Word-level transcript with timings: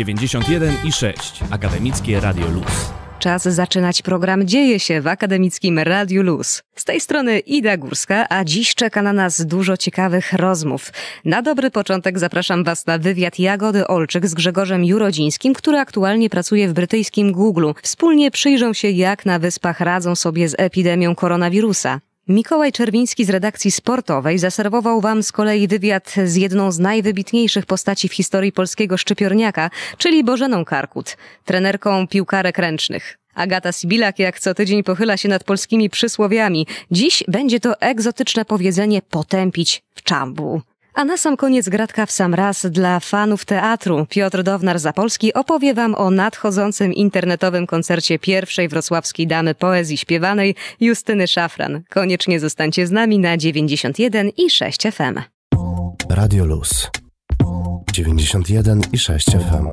91 0.00 0.74
i 0.84 0.92
6 0.92 1.40
Akademickie 1.50 2.20
Radio 2.20 2.48
Luz. 2.48 2.92
Czas 3.18 3.42
zaczynać 3.42 4.02
program 4.02 4.46
Dzieje 4.46 4.80
się 4.80 5.00
w 5.00 5.06
akademickim 5.06 5.78
Radiu 5.78 6.22
Luz. 6.22 6.62
Z 6.74 6.84
tej 6.84 7.00
strony 7.00 7.38
Ida 7.38 7.76
Górska, 7.76 8.26
a 8.28 8.44
dziś 8.44 8.74
czeka 8.74 9.02
na 9.02 9.12
nas 9.12 9.46
dużo 9.46 9.76
ciekawych 9.76 10.32
rozmów. 10.32 10.92
Na 11.24 11.42
dobry 11.42 11.70
początek 11.70 12.18
zapraszam 12.18 12.64
Was 12.64 12.86
na 12.86 12.98
wywiad 12.98 13.38
Jagody 13.38 13.86
Olczyk 13.86 14.26
z 14.26 14.34
Grzegorzem 14.34 14.84
Jurodzińskim, 14.84 15.54
który 15.54 15.78
aktualnie 15.78 16.30
pracuje 16.30 16.68
w 16.68 16.72
brytyjskim 16.72 17.32
Google. 17.32 17.70
Wspólnie 17.82 18.30
przyjrzą 18.30 18.72
się, 18.72 18.90
jak 18.90 19.26
na 19.26 19.38
wyspach 19.38 19.80
radzą 19.80 20.14
sobie 20.14 20.48
z 20.48 20.54
epidemią 20.58 21.14
koronawirusa. 21.14 22.00
Mikołaj 22.28 22.72
Czerwiński 22.72 23.24
z 23.24 23.30
redakcji 23.30 23.70
sportowej 23.70 24.38
zaserwował 24.38 25.00
Wam 25.00 25.22
z 25.22 25.32
kolei 25.32 25.68
wywiad 25.68 26.14
z 26.24 26.36
jedną 26.36 26.72
z 26.72 26.78
najwybitniejszych 26.78 27.66
postaci 27.66 28.08
w 28.08 28.14
historii 28.14 28.52
polskiego 28.52 28.96
szczypiorniaka, 28.96 29.70
czyli 29.98 30.24
Bożeną 30.24 30.64
Karkut, 30.64 31.16
trenerką 31.44 32.06
piłkarek 32.06 32.58
ręcznych. 32.58 33.18
Agata 33.34 33.72
Sibilak 33.72 34.18
jak 34.18 34.40
co 34.40 34.54
tydzień 34.54 34.82
pochyla 34.82 35.16
się 35.16 35.28
nad 35.28 35.44
polskimi 35.44 35.90
przysłowiami. 35.90 36.66
Dziś 36.90 37.24
będzie 37.28 37.60
to 37.60 37.80
egzotyczne 37.80 38.44
powiedzenie 38.44 39.02
potępić 39.02 39.82
w 39.94 40.02
czambu. 40.02 40.62
A 40.94 41.04
na 41.04 41.16
sam 41.16 41.36
koniec 41.36 41.68
gratka 41.68 42.06
w 42.06 42.10
sam 42.10 42.34
raz 42.34 42.66
dla 42.66 43.00
fanów 43.00 43.44
teatru. 43.44 44.06
Piotr 44.08 44.42
Downar-Zapolski 44.42 45.32
opowie 45.34 45.74
Wam 45.74 45.94
o 45.94 46.10
nadchodzącym 46.10 46.92
internetowym 46.92 47.66
koncercie 47.66 48.18
pierwszej 48.18 48.68
wrocławskiej 48.68 49.26
damy 49.26 49.54
poezji 49.54 49.96
śpiewanej 49.96 50.54
Justyny 50.80 51.26
Szafran. 51.26 51.82
Koniecznie 51.88 52.40
zostańcie 52.40 52.86
z 52.86 52.90
nami 52.90 53.18
na 53.18 53.36
91 53.36 54.30
i 54.36 54.50
6 54.50 54.82
FM. 54.82 55.20
Radio 56.10 56.44
Luz 56.44 56.90
91 57.92 58.80
i 58.92 58.98
6 58.98 59.26
FM. 59.30 59.68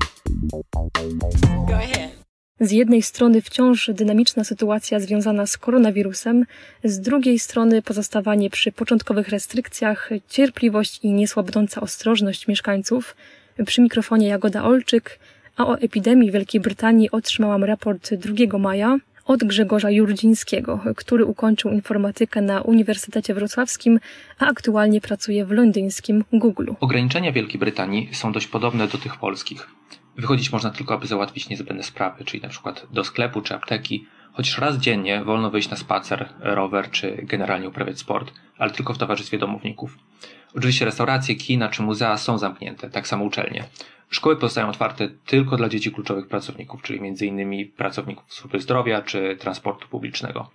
Go 1.67 1.75
ahead. 1.75 2.16
Z 2.59 2.71
jednej 2.71 3.01
strony 3.01 3.41
wciąż 3.41 3.89
dynamiczna 3.93 4.43
sytuacja 4.43 4.99
związana 4.99 5.45
z 5.45 5.57
koronawirusem, 5.57 6.45
z 6.83 6.99
drugiej 6.99 7.39
strony 7.39 7.81
pozostawanie 7.81 8.49
przy 8.49 8.71
początkowych 8.71 9.29
restrykcjach, 9.29 10.09
cierpliwość 10.29 10.99
i 11.03 11.13
niesłabnąca 11.13 11.81
ostrożność 11.81 12.47
mieszkańców. 12.47 13.15
Przy 13.65 13.81
mikrofonie 13.81 14.27
Jagoda 14.27 14.63
Olczyk, 14.63 15.19
a 15.57 15.67
o 15.67 15.77
epidemii 15.79 16.31
Wielkiej 16.31 16.61
Brytanii 16.61 17.11
otrzymałam 17.11 17.63
raport 17.63 18.13
2 18.13 18.57
maja 18.57 18.97
od 19.25 19.43
Grzegorza 19.43 19.91
Jurdzińskiego, 19.91 20.79
który 20.95 21.25
ukończył 21.25 21.71
informatykę 21.71 22.41
na 22.41 22.61
Uniwersytecie 22.61 23.33
Wrocławskim, 23.33 23.99
a 24.39 24.47
aktualnie 24.47 25.01
pracuje 25.01 25.45
w 25.45 25.51
londyńskim 25.51 26.23
Google. 26.33 26.67
Ograniczenia 26.79 27.31
Wielkiej 27.31 27.59
Brytanii 27.59 28.09
są 28.13 28.31
dość 28.31 28.47
podobne 28.47 28.87
do 28.87 28.97
tych 28.97 29.17
polskich. 29.17 29.67
Wychodzić 30.17 30.51
można 30.51 30.69
tylko, 30.69 30.93
aby 30.93 31.07
załatwić 31.07 31.49
niezbędne 31.49 31.83
sprawy, 31.83 32.25
czyli 32.25 32.43
na 32.43 32.49
przykład 32.49 32.87
do 32.91 33.03
sklepu 33.03 33.41
czy 33.41 33.55
apteki. 33.55 34.05
Chociaż 34.33 34.57
raz 34.57 34.77
dziennie 34.77 35.23
wolno 35.23 35.49
wyjść 35.49 35.69
na 35.69 35.77
spacer, 35.77 36.29
rower 36.39 36.91
czy 36.91 37.17
generalnie 37.23 37.69
uprawiać 37.69 37.99
sport, 37.99 38.33
ale 38.57 38.71
tylko 38.71 38.93
w 38.93 38.97
towarzystwie 38.97 39.37
domowników. 39.37 39.97
Oczywiście 40.55 40.85
restauracje, 40.85 41.35
kina 41.35 41.69
czy 41.69 41.81
muzea 41.81 42.17
są 42.17 42.37
zamknięte, 42.37 42.89
tak 42.89 43.07
samo 43.07 43.25
uczelnie. 43.25 43.63
Szkoły 44.09 44.35
pozostają 44.35 44.69
otwarte 44.69 45.09
tylko 45.25 45.57
dla 45.57 45.69
dzieci 45.69 45.91
kluczowych 45.91 46.27
pracowników, 46.27 46.81
czyli 46.81 46.99
m.in. 46.99 47.71
pracowników 47.71 48.33
służby 48.33 48.59
zdrowia 48.59 49.01
czy 49.01 49.37
transportu 49.39 49.87
publicznego. 49.87 50.49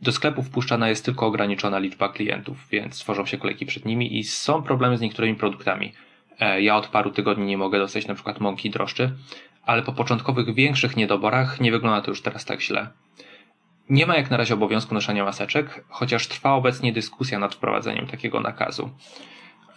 Do 0.00 0.12
sklepów 0.12 0.46
wpuszczana 0.46 0.88
jest 0.88 1.04
tylko 1.04 1.26
ograniczona 1.26 1.78
liczba 1.78 2.08
klientów, 2.08 2.68
więc 2.70 2.98
tworzą 2.98 3.26
się 3.26 3.38
kolejki 3.38 3.66
przed 3.66 3.84
nimi 3.84 4.18
i 4.18 4.24
są 4.24 4.62
problemy 4.62 4.98
z 4.98 5.00
niektórymi 5.00 5.34
produktami. 5.34 5.92
E, 6.40 6.62
ja 6.62 6.76
od 6.76 6.88
paru 6.88 7.10
tygodni 7.10 7.46
nie 7.46 7.58
mogę 7.58 7.78
dostać 7.78 8.06
na 8.06 8.14
przykład 8.14 8.40
mąki 8.40 8.70
drożdży, 8.70 9.12
ale 9.66 9.82
po 9.82 9.92
początkowych 9.92 10.54
większych 10.54 10.96
niedoborach 10.96 11.60
nie 11.60 11.72
wygląda 11.72 12.00
to 12.00 12.10
już 12.10 12.22
teraz 12.22 12.44
tak 12.44 12.60
źle. 12.62 12.88
Nie 13.88 14.06
ma 14.06 14.16
jak 14.16 14.30
na 14.30 14.36
razie 14.36 14.54
obowiązku 14.54 14.94
noszenia 14.94 15.24
maseczek, 15.24 15.84
chociaż 15.88 16.26
trwa 16.26 16.52
obecnie 16.52 16.92
dyskusja 16.92 17.38
nad 17.38 17.54
wprowadzeniem 17.54 18.06
takiego 18.06 18.40
nakazu. 18.40 18.90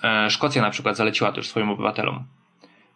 E, 0.03 0.29
Szkocja 0.29 0.61
na 0.61 0.69
przykład 0.69 0.97
zaleciła 0.97 1.31
to 1.31 1.37
już 1.37 1.47
swoim 1.47 1.69
obywatelom. 1.69 2.25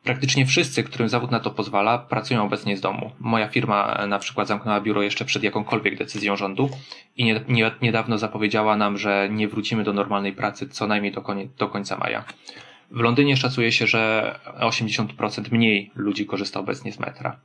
Praktycznie 0.04 0.46
wszyscy, 0.46 0.84
którym 0.84 1.10
zawód 1.10 1.32
na 1.32 1.40
to 1.40 1.52
pozwala, 1.52 1.98
pracują 1.98 2.44
obecnie 2.44 2.78
z 2.78 2.82
domu. 2.82 3.12
Moja 3.20 3.48
firma 3.48 3.94
e, 3.94 4.08
na 4.08 4.20
przykład 4.20 4.48
zamknęła 4.48 4.82
biuro 4.82 5.02
jeszcze 5.02 5.26
przed 5.26 5.44
jakąkolwiek 5.44 5.98
decyzją 5.98 6.36
rządu 6.36 6.70
i 7.18 7.24
nie, 7.24 7.42
nie, 7.48 7.72
niedawno 7.82 8.18
zapowiedziała 8.18 8.78
nam, 8.78 8.98
że 8.98 9.30
nie 9.32 9.48
wrócimy 9.48 9.84
do 9.84 9.94
normalnej 9.94 10.34
pracy 10.34 10.70
co 10.70 10.88
najmniej 10.88 11.12
do, 11.12 11.22
konie, 11.22 11.48
do 11.58 11.68
końca 11.68 11.98
maja. 11.98 12.24
W 12.92 13.00
Londynie 13.00 13.38
szacuje 13.38 13.72
się, 13.72 13.88
że 13.88 14.36
80% 14.60 15.52
mniej 15.52 15.92
ludzi 15.96 16.26
korzysta 16.26 16.60
obecnie 16.60 16.92
z 16.94 17.00
metra. 17.00 17.40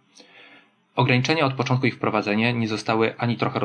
Ograniczenia 0.97 1.45
od 1.45 1.55
początku 1.55 1.87
ich 1.87 1.95
wprowadzenia 1.95 2.51
nie 2.51 2.69
zostały 2.69 3.19
ani 3.19 3.37
trochę 3.37 3.61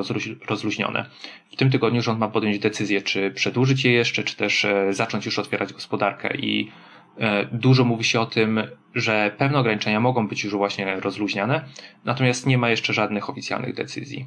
rozluźnione. 0.49 1.05
W 1.51 1.55
tym 1.55 1.71
tygodniu 1.71 2.01
rząd 2.01 2.19
ma 2.19 2.27
podjąć 2.27 2.59
decyzję, 2.59 3.01
czy 3.01 3.31
przedłużyć 3.31 3.85
je 3.85 3.91
jeszcze, 3.91 4.23
czy 4.23 4.35
też 4.35 4.65
e, 4.65 4.93
zacząć 4.93 5.25
już 5.25 5.39
otwierać 5.39 5.73
gospodarkę 5.73 6.37
i 6.37 6.71
e, 7.17 7.45
Dużo 7.51 7.85
mówi 7.85 8.03
się 8.03 8.19
o 8.19 8.25
tym, 8.25 8.61
że 8.95 9.35
pewne 9.37 9.59
ograniczenia 9.59 9.99
mogą 9.99 10.27
być 10.27 10.43
już 10.43 10.53
właśnie 10.53 10.99
rozluźniane, 10.99 11.65
natomiast 12.05 12.45
nie 12.45 12.57
ma 12.57 12.69
jeszcze 12.69 12.93
żadnych 12.93 13.29
oficjalnych 13.29 13.75
decyzji. 13.75 14.25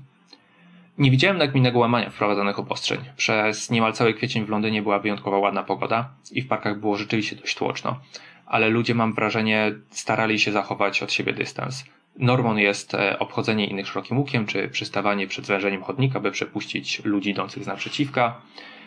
Nie 0.98 1.10
widziałem 1.10 1.38
nagminnego 1.38 1.78
łamania 1.78 2.10
wprowadzonych 2.10 2.58
obostrzeń. 2.58 2.98
Przez 3.16 3.70
niemal 3.70 3.92
cały 3.92 4.14
kwiecień 4.14 4.44
w 4.44 4.48
Londynie 4.48 4.82
była 4.82 4.98
wyjątkowo 4.98 5.38
ładna 5.38 5.62
pogoda 5.62 6.10
i 6.32 6.42
w 6.42 6.48
parkach 6.48 6.80
było 6.80 6.96
rzeczywiście 6.96 7.36
dość 7.36 7.54
tłoczno, 7.54 8.00
ale 8.46 8.68
ludzie, 8.68 8.94
mam 8.94 9.14
wrażenie, 9.14 9.72
starali 9.90 10.38
się 10.38 10.52
zachować 10.52 11.02
od 11.02 11.12
siebie 11.12 11.32
dystans. 11.32 11.84
Normą 12.18 12.56
jest 12.56 12.94
e, 12.94 13.18
obchodzenie 13.18 13.66
innych 13.66 13.86
szerokim 13.86 14.18
łukiem, 14.18 14.46
czy 14.46 14.68
przystawanie 14.68 15.26
przed 15.26 15.44
zwężeniem 15.44 15.82
chodnika, 15.82 16.20
by 16.20 16.30
przepuścić 16.30 17.04
ludzi 17.04 17.30
idących 17.30 17.64
z 17.64 17.66
naprzeciwka, 17.66 18.40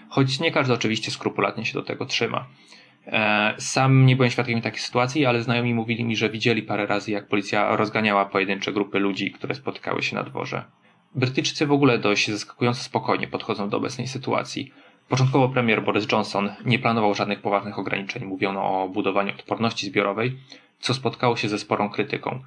choć 0.10 0.40
nie 0.40 0.52
każdy 0.52 0.74
oczywiście 0.74 1.12
skrupulatnie 1.12 1.66
się 1.66 1.74
do 1.74 1.84
tego 1.84 2.06
trzyma. 2.06 2.46
E, 3.08 3.54
sam 3.58 4.06
nie 4.06 4.16
byłem 4.16 4.32
świadkiem 4.32 4.62
takiej 4.62 4.80
sytuacji, 4.80 5.26
ale 5.26 5.44
znajomi 5.44 5.74
mówili 5.74 6.04
mi, 6.04 6.16
że 6.16 6.30
widzieli 6.30 6.64
parę 6.64 6.86
razy, 6.86 7.12
jak 7.12 7.28
policja 7.28 7.76
rozganiała 7.76 8.26
pojedyncze 8.26 8.74
grupy 8.74 9.00
ludzi, 9.00 9.32
które 9.32 9.56
spotykały 9.56 10.04
się 10.04 10.16
na 10.16 10.24
dworze. 10.24 10.64
Brytyjczycy 11.18 11.66
w 11.66 11.72
ogóle 11.72 12.00
dość 12.00 12.32
zaskakująco 12.32 12.84
spokojnie 12.84 13.28
podchodzą 13.28 13.70
do 13.70 13.78
obecnej 13.78 14.08
sytuacji. 14.08 14.72
Początkowo 15.10 15.50
premier 15.50 15.84
Boris 15.84 16.08
Johnson 16.12 16.50
nie 16.66 16.80
planował 16.80 17.14
żadnych 17.14 17.42
poważnych 17.42 17.80
ograniczeń. 17.80 18.26
Mówiono 18.26 18.84
o 18.84 18.90
budowaniu 18.90 19.34
odporności 19.34 19.88
zbiorowej, 19.88 20.38
co 20.80 20.94
spotkało 20.94 21.36
się 21.36 21.50
ze 21.50 21.60
sporą 21.60 21.90
krytyką. 21.90 22.40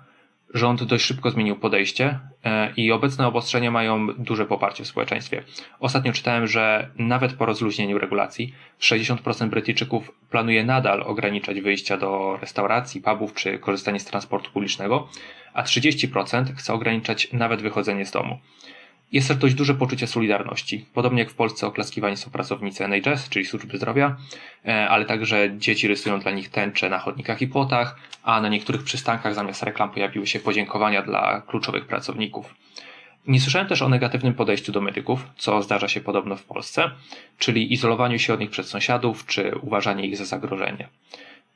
Rząd 0.54 0.82
dość 0.82 1.04
szybko 1.04 1.30
zmienił 1.30 1.56
podejście 1.56 2.18
e, 2.44 2.72
i 2.76 2.92
obecne 2.92 3.26
obostrzenia 3.26 3.70
mają 3.70 4.06
duże 4.06 4.46
poparcie 4.46 4.84
w 4.84 4.86
społeczeństwie. 4.86 5.42
Ostatnio 5.80 6.12
czytałem, 6.12 6.46
że 6.46 6.90
nawet 6.96 7.32
po 7.32 7.46
rozluźnieniu 7.46 7.98
regulacji 7.98 8.54
60% 8.80 9.48
Brytyjczyków 9.48 10.12
planuje 10.30 10.64
nadal 10.64 11.02
ograniczać 11.02 11.60
wyjścia 11.60 11.96
do 11.96 12.38
restauracji, 12.40 13.00
pubów 13.00 13.34
czy 13.34 13.58
korzystanie 13.58 14.00
z 14.00 14.04
transportu 14.04 14.50
publicznego, 14.50 15.08
a 15.52 15.62
30% 15.62 16.54
chce 16.56 16.72
ograniczać 16.72 17.32
nawet 17.32 17.62
wychodzenie 17.62 18.06
z 18.06 18.10
domu. 18.10 18.38
Jest 19.12 19.28
też 19.28 19.36
dość 19.36 19.54
duże 19.54 19.74
poczucie 19.74 20.06
solidarności. 20.06 20.86
Podobnie 20.94 21.18
jak 21.18 21.30
w 21.30 21.34
Polsce 21.34 21.66
oklaskiwani 21.66 22.16
są 22.16 22.30
pracownicy 22.30 22.84
NHS, 22.84 23.28
czyli 23.28 23.46
służby 23.46 23.76
zdrowia, 23.76 24.16
e, 24.66 24.88
ale 24.88 25.04
także 25.04 25.50
dzieci 25.58 25.88
rysują 25.88 26.20
dla 26.20 26.30
nich 26.30 26.48
tęcze 26.48 26.88
na 26.88 26.98
chodnikach 26.98 27.42
i 27.42 27.48
płotach, 27.48 27.96
a 28.22 28.40
na 28.40 28.48
niektórych 28.48 28.82
przystankach 28.82 29.34
zamiast 29.34 29.62
reklam 29.62 29.90
pojawiły 29.90 30.26
się 30.26 30.40
podziękowania 30.40 31.02
dla 31.02 31.42
kluczowych 31.46 31.86
pracowników. 31.86 32.54
Nie 33.26 33.40
słyszałem 33.40 33.68
też 33.68 33.82
o 33.82 33.88
negatywnym 33.88 34.34
podejściu 34.34 34.72
do 34.72 34.80
medyków, 34.80 35.26
co 35.36 35.62
zdarza 35.62 35.88
się 35.88 36.00
podobno 36.00 36.36
w 36.36 36.44
Polsce, 36.44 36.90
czyli 37.38 37.72
izolowaniu 37.72 38.18
się 38.18 38.34
od 38.34 38.40
nich 38.40 38.50
przed 38.50 38.66
sąsiadów, 38.66 39.26
czy 39.26 39.52
uważanie 39.62 40.06
ich 40.06 40.16
za 40.16 40.24
zagrożenie. 40.24 40.88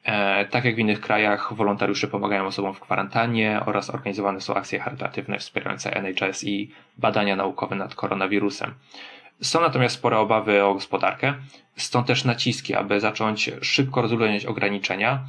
E, 0.04 0.44
tak 0.44 0.64
jak 0.64 0.76
w 0.76 0.78
innych 0.78 1.00
krajach, 1.00 1.54
wolontariusze 1.54 2.08
pomagają 2.08 2.46
osobom 2.46 2.74
w 2.74 2.80
kwarantannie 2.80 3.60
oraz 3.66 3.90
organizowane 3.90 4.40
są 4.40 4.54
akcje 4.54 4.78
charytatywne 4.78 5.38
wspierające 5.38 5.96
NHS 5.96 6.44
i 6.44 6.70
badania 6.98 7.36
naukowe 7.36 7.76
nad 7.76 7.94
koronawirusem. 7.94 8.74
Są 9.40 9.60
natomiast 9.60 9.94
spore 9.94 10.18
obawy 10.18 10.64
o 10.64 10.74
gospodarkę, 10.74 11.34
stąd 11.76 12.06
też 12.06 12.24
naciski, 12.24 12.74
aby 12.74 13.00
zacząć 13.00 13.50
szybko 13.60 14.02
rozluźniać 14.02 14.46
ograniczenia, 14.46 15.26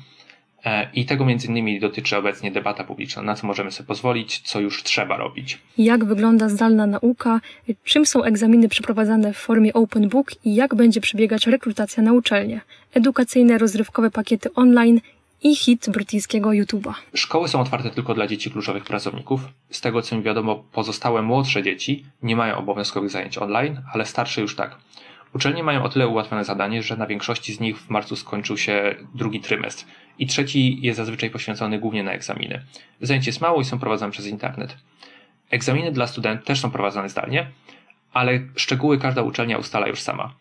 I 0.93 1.05
tego 1.05 1.25
między 1.25 1.47
innymi 1.47 1.79
dotyczy 1.79 2.17
obecnie 2.17 2.51
debata 2.51 2.83
publiczna, 2.83 3.21
na 3.21 3.35
co 3.35 3.47
możemy 3.47 3.71
sobie 3.71 3.87
pozwolić, 3.87 4.39
co 4.39 4.59
już 4.59 4.83
trzeba 4.83 5.17
robić. 5.17 5.59
Jak 5.77 6.05
wygląda 6.05 6.49
zdalna 6.49 6.87
nauka, 6.87 7.41
czym 7.83 8.05
są 8.05 8.23
egzaminy 8.23 8.69
przeprowadzane 8.69 9.33
w 9.33 9.37
formie 9.37 9.73
open 9.73 10.09
book 10.09 10.31
i 10.45 10.55
jak 10.55 10.75
będzie 10.75 11.01
przebiegać 11.01 11.47
rekrutacja 11.47 12.03
na 12.03 12.13
uczelnie, 12.13 12.61
edukacyjne, 12.93 13.57
rozrywkowe 13.57 14.11
pakiety 14.11 14.53
online 14.53 15.01
i 15.43 15.55
hit 15.55 15.89
brytyjskiego 15.89 16.49
YouTube'a. 16.49 16.93
Szkoły 17.13 17.47
są 17.47 17.59
otwarte 17.59 17.89
tylko 17.89 18.13
dla 18.13 18.27
dzieci 18.27 18.51
kluczowych 18.51 18.83
pracowników. 18.83 19.41
Z 19.69 19.81
tego 19.81 20.01
co 20.01 20.17
mi 20.17 20.23
wiadomo, 20.23 20.63
pozostałe 20.71 21.21
młodsze 21.21 21.63
dzieci 21.63 22.05
nie 22.23 22.35
mają 22.35 22.57
obowiązkowych 22.57 23.09
zajęć 23.09 23.37
online, 23.37 23.81
ale 23.93 24.05
starsze 24.05 24.41
już 24.41 24.55
tak. 24.55 24.77
Uczelnie 25.35 25.63
mają 25.63 25.83
o 25.83 25.89
tyle 25.89 26.07
ułatwione 26.07 26.45
zadanie, 26.45 26.83
że 26.83 26.97
na 26.97 27.07
większości 27.07 27.53
z 27.53 27.59
nich 27.59 27.77
w 27.77 27.89
marcu 27.89 28.15
skończył 28.15 28.57
się 28.57 28.95
drugi 29.15 29.39
trymestr 29.39 29.85
i 30.19 30.27
trzeci 30.27 30.79
jest 30.81 30.97
zazwyczaj 30.97 31.29
poświęcony 31.29 31.79
głównie 31.79 32.03
na 32.03 32.11
egzaminy. 32.11 32.61
Zajęć 33.01 33.27
jest 33.27 33.41
mało 33.41 33.61
i 33.61 33.65
są 33.65 33.79
prowadzone 33.79 34.11
przez 34.11 34.27
internet. 34.27 34.77
Egzaminy 35.49 35.91
dla 35.91 36.07
studentów 36.07 36.47
też 36.47 36.59
są 36.59 36.71
prowadzone 36.71 37.09
zdalnie, 37.09 37.47
ale 38.13 38.39
szczegóły 38.55 38.97
każda 38.97 39.21
uczelnia 39.21 39.57
ustala 39.57 39.87
już 39.87 40.01
sama. 40.01 40.33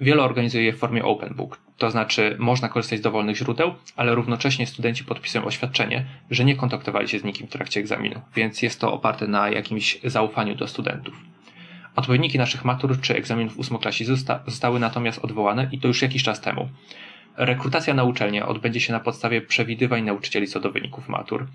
Wiele 0.00 0.22
organizuje 0.22 0.64
je 0.64 0.72
w 0.72 0.78
formie 0.78 1.04
open 1.04 1.34
book, 1.34 1.60
to 1.78 1.90
znaczy 1.90 2.36
można 2.38 2.68
korzystać 2.68 2.98
z 2.98 3.02
dowolnych 3.02 3.36
źródeł, 3.36 3.74
ale 3.96 4.14
równocześnie 4.14 4.66
studenci 4.66 5.04
podpisują 5.04 5.44
oświadczenie, 5.44 6.04
że 6.30 6.44
nie 6.44 6.56
kontaktowali 6.56 7.08
się 7.08 7.18
z 7.18 7.24
nikim 7.24 7.46
w 7.46 7.50
trakcie 7.50 7.80
egzaminu, 7.80 8.20
więc 8.36 8.62
jest 8.62 8.80
to 8.80 8.92
oparte 8.92 9.26
na 9.26 9.50
jakimś 9.50 9.98
zaufaniu 10.04 10.54
do 10.54 10.66
studentów. 10.66 11.14
Odpowiedniki 11.96 12.38
naszych 12.38 12.64
matur 12.64 13.00
czy 13.00 13.16
egzaminów 13.16 13.58
ósmoklasy 13.58 14.04
zosta 14.04 14.40
zostały 14.46 14.80
natomiast 14.80 15.18
odwołane 15.24 15.68
i 15.72 15.78
to 15.78 15.88
już 15.88 16.02
jakiś 16.02 16.22
czas 16.22 16.40
temu. 16.40 16.68
Rekrutacja 17.38 17.94
na 17.94 18.04
uczelnię 18.04 18.46
odbędzie 18.46 18.80
się 18.80 18.92
na 18.92 19.00
podstawie 19.00 19.40
przewidywań 19.40 20.04
nauczycieli 20.04 20.46
co 20.46 20.60
do 20.60 20.70
wyników 20.70 21.08
matur, 21.08 21.46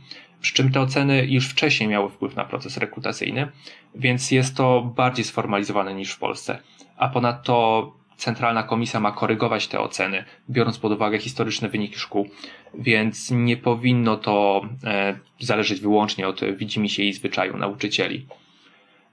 przy 0.42 0.54
czym 0.54 0.72
te 0.72 0.82
oceny 0.82 1.26
już 1.26 1.50
wcześniej 1.50 1.90
miały 1.90 2.10
wpływ 2.10 2.36
na 2.36 2.46
proces 2.46 2.78
rekrutacyjny, 2.78 3.48
więc 3.96 4.32
jest 4.32 4.58
to 4.58 4.94
bardziej 4.96 5.26
sformalizowane 5.26 5.94
niż 5.94 6.12
w 6.12 6.20
Polsce. 6.20 6.60
A 6.98 7.10
ponadto 7.10 7.94
Centralna 8.18 8.64
Komisja 8.64 9.00
ma 9.00 9.12
korygować 9.12 9.68
te 9.68 9.80
oceny, 9.80 10.24
biorąc 10.50 10.78
pod 10.78 10.92
uwagę 10.92 11.20
historyczne 11.20 11.70
wyniki 11.70 12.00
szkół, 12.00 12.30
więc 12.74 13.32
nie 13.32 13.58
powinno 13.58 14.18
to 14.18 14.62
e, 14.84 15.20
zależeć 15.40 15.82
wyłącznie 15.82 16.28
od 16.28 16.42
widzimisię 16.58 17.04
i 17.04 17.14
zwyczaju 17.14 17.58
nauczycieli. 17.58 18.28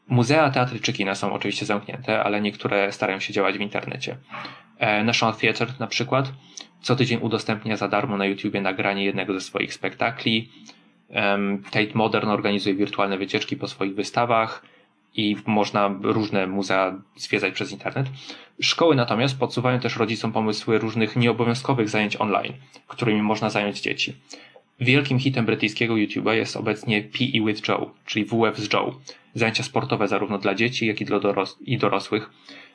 Muzea, 0.09 0.51
teatry 0.51 0.81
czy 0.81 0.93
kina 0.93 1.15
są 1.15 1.33
oczywiście 1.33 1.67
zamknięte, 1.67 2.23
ale 2.23 2.41
niektóre 2.41 2.93
starają 2.93 3.21
się 3.21 3.33
działać 3.33 3.59
w 3.59 3.61
internecie. 3.61 4.17
E, 4.81 5.05
National 5.05 5.37
Theatre 5.37 5.67
na 5.79 5.87
przykład 5.87 6.32
co 6.81 6.97
tydzień 6.97 7.21
udostępnia 7.23 7.77
za 7.77 7.88
darmo 7.88 8.17
na 8.17 8.27
YouTubie 8.27 8.61
nagranie 8.61 9.05
jednego 9.05 9.35
ze 9.35 9.41
swoich 9.41 9.75
spektakli. 9.75 10.49
Tate 11.71 11.94
Modern 11.94 12.29
organizuje 12.29 12.75
wirtualne 12.75 13.19
wycieczki 13.19 13.56
po 13.56 13.69
swoich 13.69 13.94
wystawach 13.94 14.62
i 15.15 15.37
można 15.47 15.99
różne 16.03 16.47
muzea 16.47 16.99
zwiedzać 17.17 17.55
przez 17.55 17.73
internet. 17.73 18.06
Szkoły 18.61 18.97
natomiast 18.97 19.38
podsuwają 19.38 19.81
też 19.81 19.97
rodzicom 19.97 20.32
pomysły 20.32 20.79
różnych 20.79 21.17
nieobowiązkowych 21.17 21.88
zajęć 21.88 22.21
online, 22.21 22.53
którymi 22.87 23.23
można 23.23 23.50
zająć 23.50 23.81
dzieci. 23.81 24.17
Wielkim 24.81 25.19
hitem 25.19 25.47
brytyjskiego 25.47 25.94
YouTube'a 25.94 26.33
jest 26.33 26.56
obecnie 26.56 27.03
PE 27.03 27.47
with 27.47 27.69
Joe, 27.69 27.91
czyli 28.06 28.25
WF 28.25 28.59
z 28.59 28.73
Joe. 28.73 28.94
Zajęcia 29.35 29.62
sportowe 29.62 30.09
zarówno 30.09 30.38
dla 30.38 30.55
dzieci, 30.55 30.87
jak 30.87 31.00
i 31.00 31.05
dla 31.05 31.21
doros 31.21 31.59
i 31.61 31.79
dorosłych, 31.79 32.31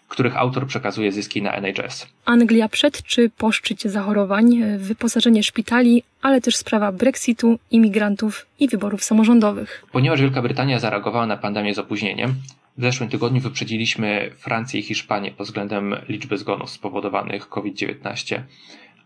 których 0.07 0.37
autor 0.37 0.67
przekazuje 0.67 1.11
zyski 1.11 1.41
na 1.41 1.51
NHS. 1.51 2.07
Anglia 2.25 2.69
przed 2.69 3.03
czy 3.03 3.29
po 3.29 3.51
szczycie 3.51 3.89
zachorowań, 3.89 4.63
wyposażenie 4.77 5.43
szpitali, 5.43 6.03
ale 6.21 6.41
też 6.41 6.55
sprawa 6.55 6.91
Brexitu, 6.91 7.59
imigrantów 7.71 8.45
i 8.59 8.67
wyborów 8.67 9.03
samorządowych. 9.03 9.85
Ponieważ 9.91 10.21
Wielka 10.21 10.41
Brytania 10.41 10.79
zareagowała 10.79 11.27
na 11.27 11.37
pandemię 11.37 11.75
z 11.75 11.79
opóźnieniem, 11.79 12.35
w 12.77 12.81
zeszłym 12.81 13.09
tygodniu 13.09 13.41
wyprzedziliśmy 13.41 14.31
Francję 14.37 14.79
i 14.79 14.83
Hiszpanię 14.83 15.31
pod 15.31 15.47
względem 15.47 15.95
liczby 16.09 16.37
zgonów 16.37 16.69
spowodowanych 16.69 17.49
COVID-19, 17.49 18.41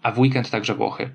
a 0.04 0.12
w 0.12 0.20
weekend 0.20 0.50
także 0.50 0.76
Włochy. 0.76 1.10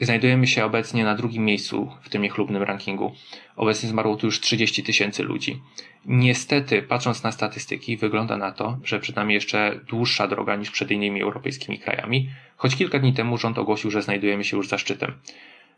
Znajdujemy 0.00 0.46
się 0.46 0.64
obecnie 0.64 1.04
na 1.04 1.14
drugim 1.14 1.44
miejscu 1.44 1.92
w 2.02 2.08
tym 2.08 2.22
niechlubnym 2.22 2.62
rankingu. 2.62 3.12
Obecnie 3.56 3.88
zmarło 3.88 4.16
tu 4.16 4.26
już 4.26 4.40
30 4.40 4.82
tysięcy 4.82 5.22
ludzi. 5.22 5.62
Niestety, 6.06 6.82
patrząc 6.82 7.22
na 7.22 7.32
statystyki, 7.32 7.96
wygląda 7.96 8.36
na 8.36 8.52
to, 8.52 8.78
że 8.84 9.00
przed 9.00 9.16
nami 9.16 9.34
jeszcze 9.34 9.80
dłuższa 9.88 10.28
droga 10.28 10.56
niż 10.56 10.70
przed 10.70 10.90
innymi 10.90 11.22
europejskimi 11.22 11.78
krajami, 11.78 12.30
choć 12.56 12.76
kilka 12.76 12.98
dni 12.98 13.12
temu 13.12 13.38
rząd 13.38 13.58
ogłosił, 13.58 13.90
że 13.90 14.02
znajdujemy 14.02 14.44
się 14.44 14.56
już 14.56 14.68
za 14.68 14.78
szczytem. 14.78 15.12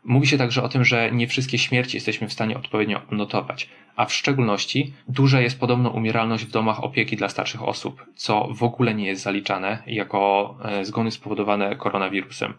Mówi 0.03 0.27
się 0.27 0.37
także 0.37 0.63
o 0.63 0.69
tym, 0.69 0.85
że 0.85 1.11
nie 1.11 1.27
wszystkie 1.27 1.57
śmierci 1.57 1.97
jesteśmy 1.97 2.27
w 2.27 2.33
stanie 2.33 2.57
odpowiednio 2.57 3.01
odnotować, 3.11 3.69
a 3.95 4.05
w 4.05 4.13
szczególności 4.13 4.93
duża 5.07 5.41
jest 5.41 5.59
podobno 5.59 5.89
umieralność 5.89 6.45
w 6.45 6.51
domach 6.51 6.83
opieki 6.83 7.17
dla 7.17 7.29
starszych 7.29 7.63
osób, 7.63 8.05
co 8.15 8.47
w 8.53 8.63
ogóle 8.63 8.93
nie 8.93 9.05
jest 9.05 9.21
zaliczane 9.21 9.83
jako 9.87 10.57
e, 10.63 10.85
zgony 10.85 11.11
spowodowane 11.11 11.75
koronawirusem. 11.75 12.53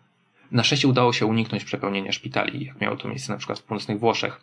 Na 0.53 0.65
szczęście 0.65 0.89
udało 0.89 1.13
się 1.13 1.27
uniknąć 1.27 1.65
przepełnienia 1.65 2.13
szpitali, 2.13 2.67
jak 2.67 2.81
miało 2.81 2.97
to 2.97 3.09
miejsce 3.09 3.33
na 3.33 3.39
przykład 3.39 3.59
w 3.59 3.63
północnych 3.63 3.99
Włoszech, 3.99 4.41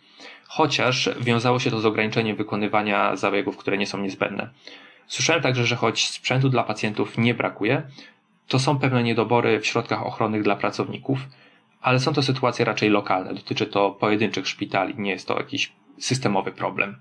chociaż 0.47 1.09
wiązało 1.21 1.59
się 1.59 1.71
to 1.71 1.79
z 1.79 1.85
ograniczeniem 1.85 2.35
wykonywania 2.35 3.15
zabiegów, 3.15 3.57
które 3.57 3.77
nie 3.77 3.87
są 3.87 3.97
niezbędne. 3.97 4.49
Słyszałem 5.07 5.41
także, 5.41 5.65
że 5.65 5.75
choć 5.75 6.09
sprzętu 6.09 6.49
dla 6.49 6.63
pacjentów 6.63 7.17
nie 7.17 7.33
brakuje, 7.33 7.83
to 8.47 8.59
są 8.59 8.79
pewne 8.79 9.03
niedobory 9.03 9.59
w 9.59 9.67
środkach 9.67 10.05
ochronnych 10.05 10.43
dla 10.43 10.55
pracowników, 10.55 11.19
ale 11.81 11.99
są 11.99 12.13
to 12.13 12.23
sytuacje 12.23 12.65
raczej 12.65 12.89
lokalne. 12.89 13.33
Dotyczy 13.33 13.65
to 13.65 13.91
pojedynczych 13.91 14.47
szpitali, 14.47 14.93
nie 14.97 15.11
jest 15.11 15.27
to 15.27 15.37
jakiś 15.37 15.71
systemowy 15.99 16.51
problem. 16.51 16.99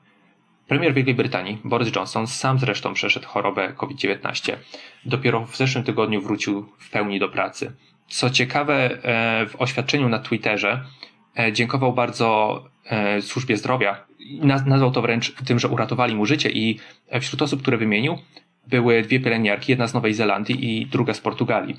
Premier 0.69 0.95
Wielkiej 0.95 1.15
Brytanii, 1.15 1.59
Boris 1.65 1.97
Johnson, 1.97 2.27
sam 2.27 2.59
zresztą 2.59 2.95
przeszedł 2.95 3.27
chorobę 3.27 3.73
COVID-19. 3.77 4.57
Dopiero 5.05 5.47
w 5.47 5.57
zeszłym 5.57 5.85
tygodniu 5.85 6.21
wrócił 6.21 6.73
w 6.79 6.91
pełni 6.91 7.19
do 7.19 7.29
pracy. 7.29 7.73
Co 8.09 8.31
ciekawe, 8.31 8.75
e, 9.03 9.47
w 9.47 9.57
oświadczeniu 9.61 10.09
na 10.09 10.19
Twitterze 10.19 10.85
e, 11.39 11.53
dziękował 11.53 11.93
bardzo 11.93 12.65
e, 12.85 13.23
służbie 13.23 13.57
zdrowia. 13.57 14.07
Nazwał 14.67 14.91
to 14.91 15.03
wręcz 15.03 15.35
tym, 15.47 15.59
że 15.59 15.69
uratowali 15.69 16.15
mu 16.15 16.27
życie 16.27 16.51
i 16.51 16.79
wśród 17.21 17.43
osób, 17.43 17.63
które 17.63 17.77
wymienił, 17.77 18.19
były 18.67 19.03
dwie 19.03 19.21
pielęgniarki, 19.21 19.73
jedna 19.73 19.87
z 19.87 19.95
Nowej 19.95 20.15
Zelandii 20.15 20.81
i 20.81 20.87
druga 20.87 21.15
z 21.15 21.21
Portugalii. 21.21 21.77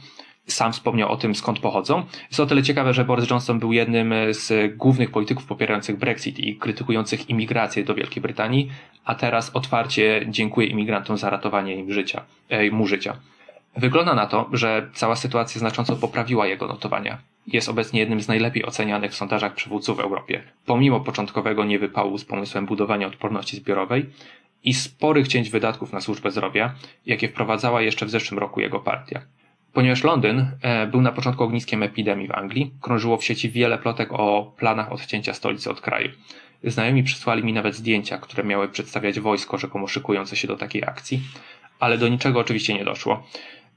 Sam 0.48 0.74
wspomniał 0.74 1.12
o 1.12 1.18
tym, 1.18 1.36
skąd 1.36 1.60
pochodzą. 1.60 2.04
Jest 2.28 2.40
o 2.40 2.46
tyle 2.46 2.64
ciekawe, 2.64 2.94
że 2.94 3.06
Boris 3.06 3.30
Johnson 3.30 3.60
był 3.60 3.74
jednym 3.74 4.14
z 4.32 4.78
głównych 4.78 5.12
polityków 5.12 5.46
popierających 5.46 5.98
Brexit 5.98 6.40
i 6.40 6.56
krytykujących 6.56 7.30
imigrację 7.30 7.84
do 7.84 7.96
Wielkiej 7.96 8.22
Brytanii, 8.22 8.72
a 9.06 9.16
teraz 9.16 9.52
otwarcie 9.54 10.26
dziękuję 10.28 10.68
imigrantom 10.68 11.18
za 11.18 11.30
ratowanie 11.30 11.76
im 11.76 11.94
życia, 11.94 12.26
mu 12.72 12.88
życia. 12.88 13.16
Wygląda 13.78 14.16
na 14.16 14.26
to, 14.26 14.50
że 14.54 14.90
cała 14.94 15.16
sytuacja 15.16 15.60
znacząco 15.60 15.96
poprawiła 15.96 16.48
jego 16.48 16.68
notowania. 16.68 17.18
Jest 17.48 17.70
obecnie 17.70 18.00
jednym 18.00 18.22
z 18.22 18.28
najlepiej 18.28 18.66
ocenianych 18.66 19.12
w 19.12 19.16
sondażach 19.16 19.54
przywódców 19.54 19.98
w 19.98 20.00
Europie, 20.00 20.44
pomimo 20.66 21.00
początkowego 21.00 21.66
niewypału 21.66 22.18
z 22.18 22.26
pomysłem 22.26 22.66
budowania 22.66 23.08
odporności 23.08 23.58
zbiorowej 23.58 24.10
i 24.64 24.74
sporych 24.74 25.28
cięć 25.28 25.50
wydatków 25.50 25.94
na 25.94 26.02
służbę 26.02 26.32
zdrowia, 26.32 26.74
jakie 27.06 27.30
wprowadzała 27.30 27.82
jeszcze 27.82 28.06
w 28.06 28.10
zeszłym 28.10 28.40
roku 28.40 28.60
jego 28.60 28.80
partia. 28.80 29.22
Ponieważ 29.74 30.04
Londyn 30.04 30.52
e, 30.62 30.88
był 30.88 31.02
na 31.02 31.12
początku 31.12 31.44
ogniskiem 31.44 31.84
epidemii 31.84 32.28
w 32.28 32.32
Anglii, 32.32 32.74
krążyło 32.82 33.18
w 33.18 33.24
sieci 33.24 33.50
wiele 33.50 33.78
plotek 33.78 34.14
o 34.14 34.54
planach 34.58 34.92
odcięcia 34.92 35.34
stolicy 35.34 35.70
od 35.72 35.82
kraju. 35.82 36.10
Znajomi 36.64 37.04
przysłali 37.04 37.44
mi 37.44 37.54
nawet 37.54 37.76
zdjęcia, 37.76 38.18
które 38.18 38.44
miały 38.44 38.70
przedstawiać 38.70 39.20
wojsko 39.20 39.58
rzekomo 39.58 39.88
szykujące 39.88 40.36
się 40.36 40.48
do 40.48 40.58
takiej 40.58 40.84
akcji, 40.84 41.22
ale 41.80 41.98
do 41.98 42.08
niczego 42.08 42.40
oczywiście 42.40 42.74
nie 42.74 42.86
doszło. 42.86 43.24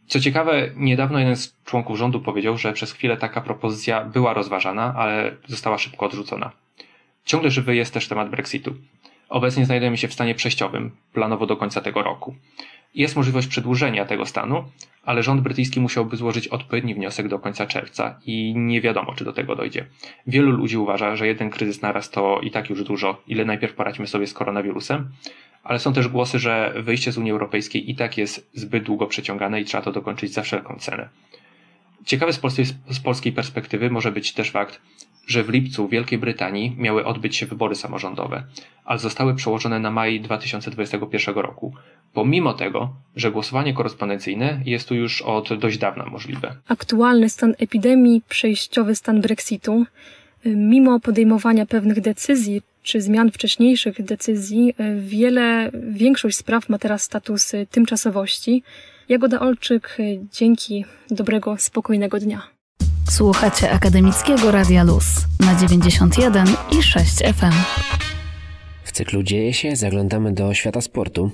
Co 0.06 0.20
ciekawe, 0.20 0.70
niedawno 0.76 1.18
jeden 1.18 1.36
z 1.36 1.56
członków 1.64 1.98
rządu 1.98 2.20
powiedział, 2.20 2.58
że 2.58 2.72
przez 2.72 2.92
chwilę 2.92 3.16
taka 3.16 3.40
propozycja 3.40 4.04
była 4.04 4.34
rozważana, 4.34 4.94
ale 4.96 5.36
została 5.46 5.78
szybko 5.78 6.06
odrzucona. 6.06 6.50
Ciągle 7.24 7.50
żywy 7.50 7.76
jest 7.76 7.94
też 7.94 8.08
temat 8.08 8.30
Brexitu. 8.30 8.74
Obecnie 9.28 9.66
znajdujemy 9.66 9.96
się 9.96 10.08
w 10.08 10.14
stanie 10.14 10.34
przejściowym, 10.34 10.90
planowo 11.12 11.46
do 11.46 11.56
końca 11.56 11.80
tego 11.80 12.02
roku. 12.02 12.34
Jest 12.94 13.16
możliwość 13.16 13.46
przedłużenia 13.46 14.04
tego 14.04 14.26
stanu, 14.26 14.64
ale 15.04 15.22
rząd 15.22 15.40
brytyjski 15.40 15.80
musiałby 15.80 16.16
złożyć 16.16 16.48
odpowiedni 16.48 16.94
wniosek 16.94 17.28
do 17.28 17.38
końca 17.38 17.66
czerwca 17.66 18.20
i 18.26 18.54
nie 18.56 18.80
wiadomo, 18.80 19.14
czy 19.14 19.24
do 19.24 19.32
tego 19.32 19.56
dojdzie. 19.56 19.86
Wielu 20.26 20.50
ludzi 20.50 20.76
uważa, 20.76 21.16
że 21.16 21.26
jeden 21.26 21.50
kryzys 21.50 21.82
naraz 21.82 22.10
to 22.10 22.40
i 22.40 22.50
tak 22.50 22.70
już 22.70 22.84
dużo, 22.84 23.22
ile 23.26 23.44
najpierw 23.44 23.74
poradźmy 23.74 24.06
sobie 24.06 24.26
z 24.26 24.34
koronawirusem, 24.34 25.08
ale 25.62 25.78
są 25.78 25.92
też 25.92 26.08
głosy, 26.08 26.38
że 26.38 26.74
wyjście 26.76 27.12
z 27.12 27.18
Unii 27.18 27.32
Europejskiej 27.32 27.90
i 27.90 27.94
tak 27.94 28.18
jest 28.18 28.50
zbyt 28.54 28.84
długo 28.84 29.06
przeciągane 29.06 29.60
i 29.60 29.64
trzeba 29.64 29.82
to 29.82 29.92
dokończyć 29.92 30.32
za 30.32 30.42
wszelką 30.42 30.76
cenę. 30.78 31.08
Ciekawy 32.04 32.32
z 32.32 32.38
polskiej, 32.38 32.66
z 32.90 33.00
polskiej 33.00 33.32
perspektywy 33.32 33.90
może 33.90 34.12
być 34.12 34.32
też 34.32 34.50
fakt, 34.50 34.80
że 35.26 35.44
w 35.44 35.48
lipcu 35.48 35.88
w 35.88 35.90
Wielkiej 35.90 36.18
Brytanii 36.18 36.76
miały 36.78 37.04
odbyć 37.04 37.36
się 37.36 37.46
wybory 37.46 37.74
samorządowe, 37.74 38.44
ale 38.84 38.98
zostały 38.98 39.34
przełożone 39.34 39.80
na 39.80 39.90
maj 39.90 40.20
2021 40.20 41.34
roku, 41.34 41.74
pomimo 42.12 42.54
tego, 42.54 42.90
że 43.16 43.30
głosowanie 43.30 43.74
korespondencyjne 43.74 44.60
jest 44.64 44.88
tu 44.88 44.94
już 44.94 45.22
od 45.22 45.54
dość 45.54 45.78
dawna 45.78 46.06
możliwe. 46.06 46.56
Aktualny 46.68 47.28
stan 47.28 47.54
epidemii, 47.58 48.22
przejściowy 48.28 48.94
stan 48.94 49.20
Brexitu, 49.20 49.86
mimo 50.44 51.00
podejmowania 51.00 51.66
pewnych 51.66 52.00
decyzji 52.00 52.62
czy 52.82 53.02
zmian 53.02 53.30
wcześniejszych 53.30 54.04
decyzji, 54.04 54.74
wiele, 54.98 55.70
większość 55.88 56.36
spraw 56.36 56.68
ma 56.68 56.78
teraz 56.78 57.02
status 57.02 57.52
tymczasowości. 57.70 58.62
Jagoda 59.08 59.40
Olczyk, 59.40 59.98
dzięki 60.32 60.84
dobrego, 61.10 61.56
spokojnego 61.58 62.20
dnia. 62.20 62.42
Słuchacie 63.10 63.70
Akademickiego 63.70 64.50
Radia 64.50 64.84
Luz 64.84 65.04
na 65.40 65.54
91 65.54 66.46
i 66.78 66.82
6 66.82 67.16
FM. 67.18 67.82
W 68.92 68.94
cyklu 68.94 69.22
Dzieje 69.22 69.52
się 69.52 69.76
zaglądamy 69.76 70.32
do 70.32 70.54
świata 70.54 70.80
sportu. 70.80 71.30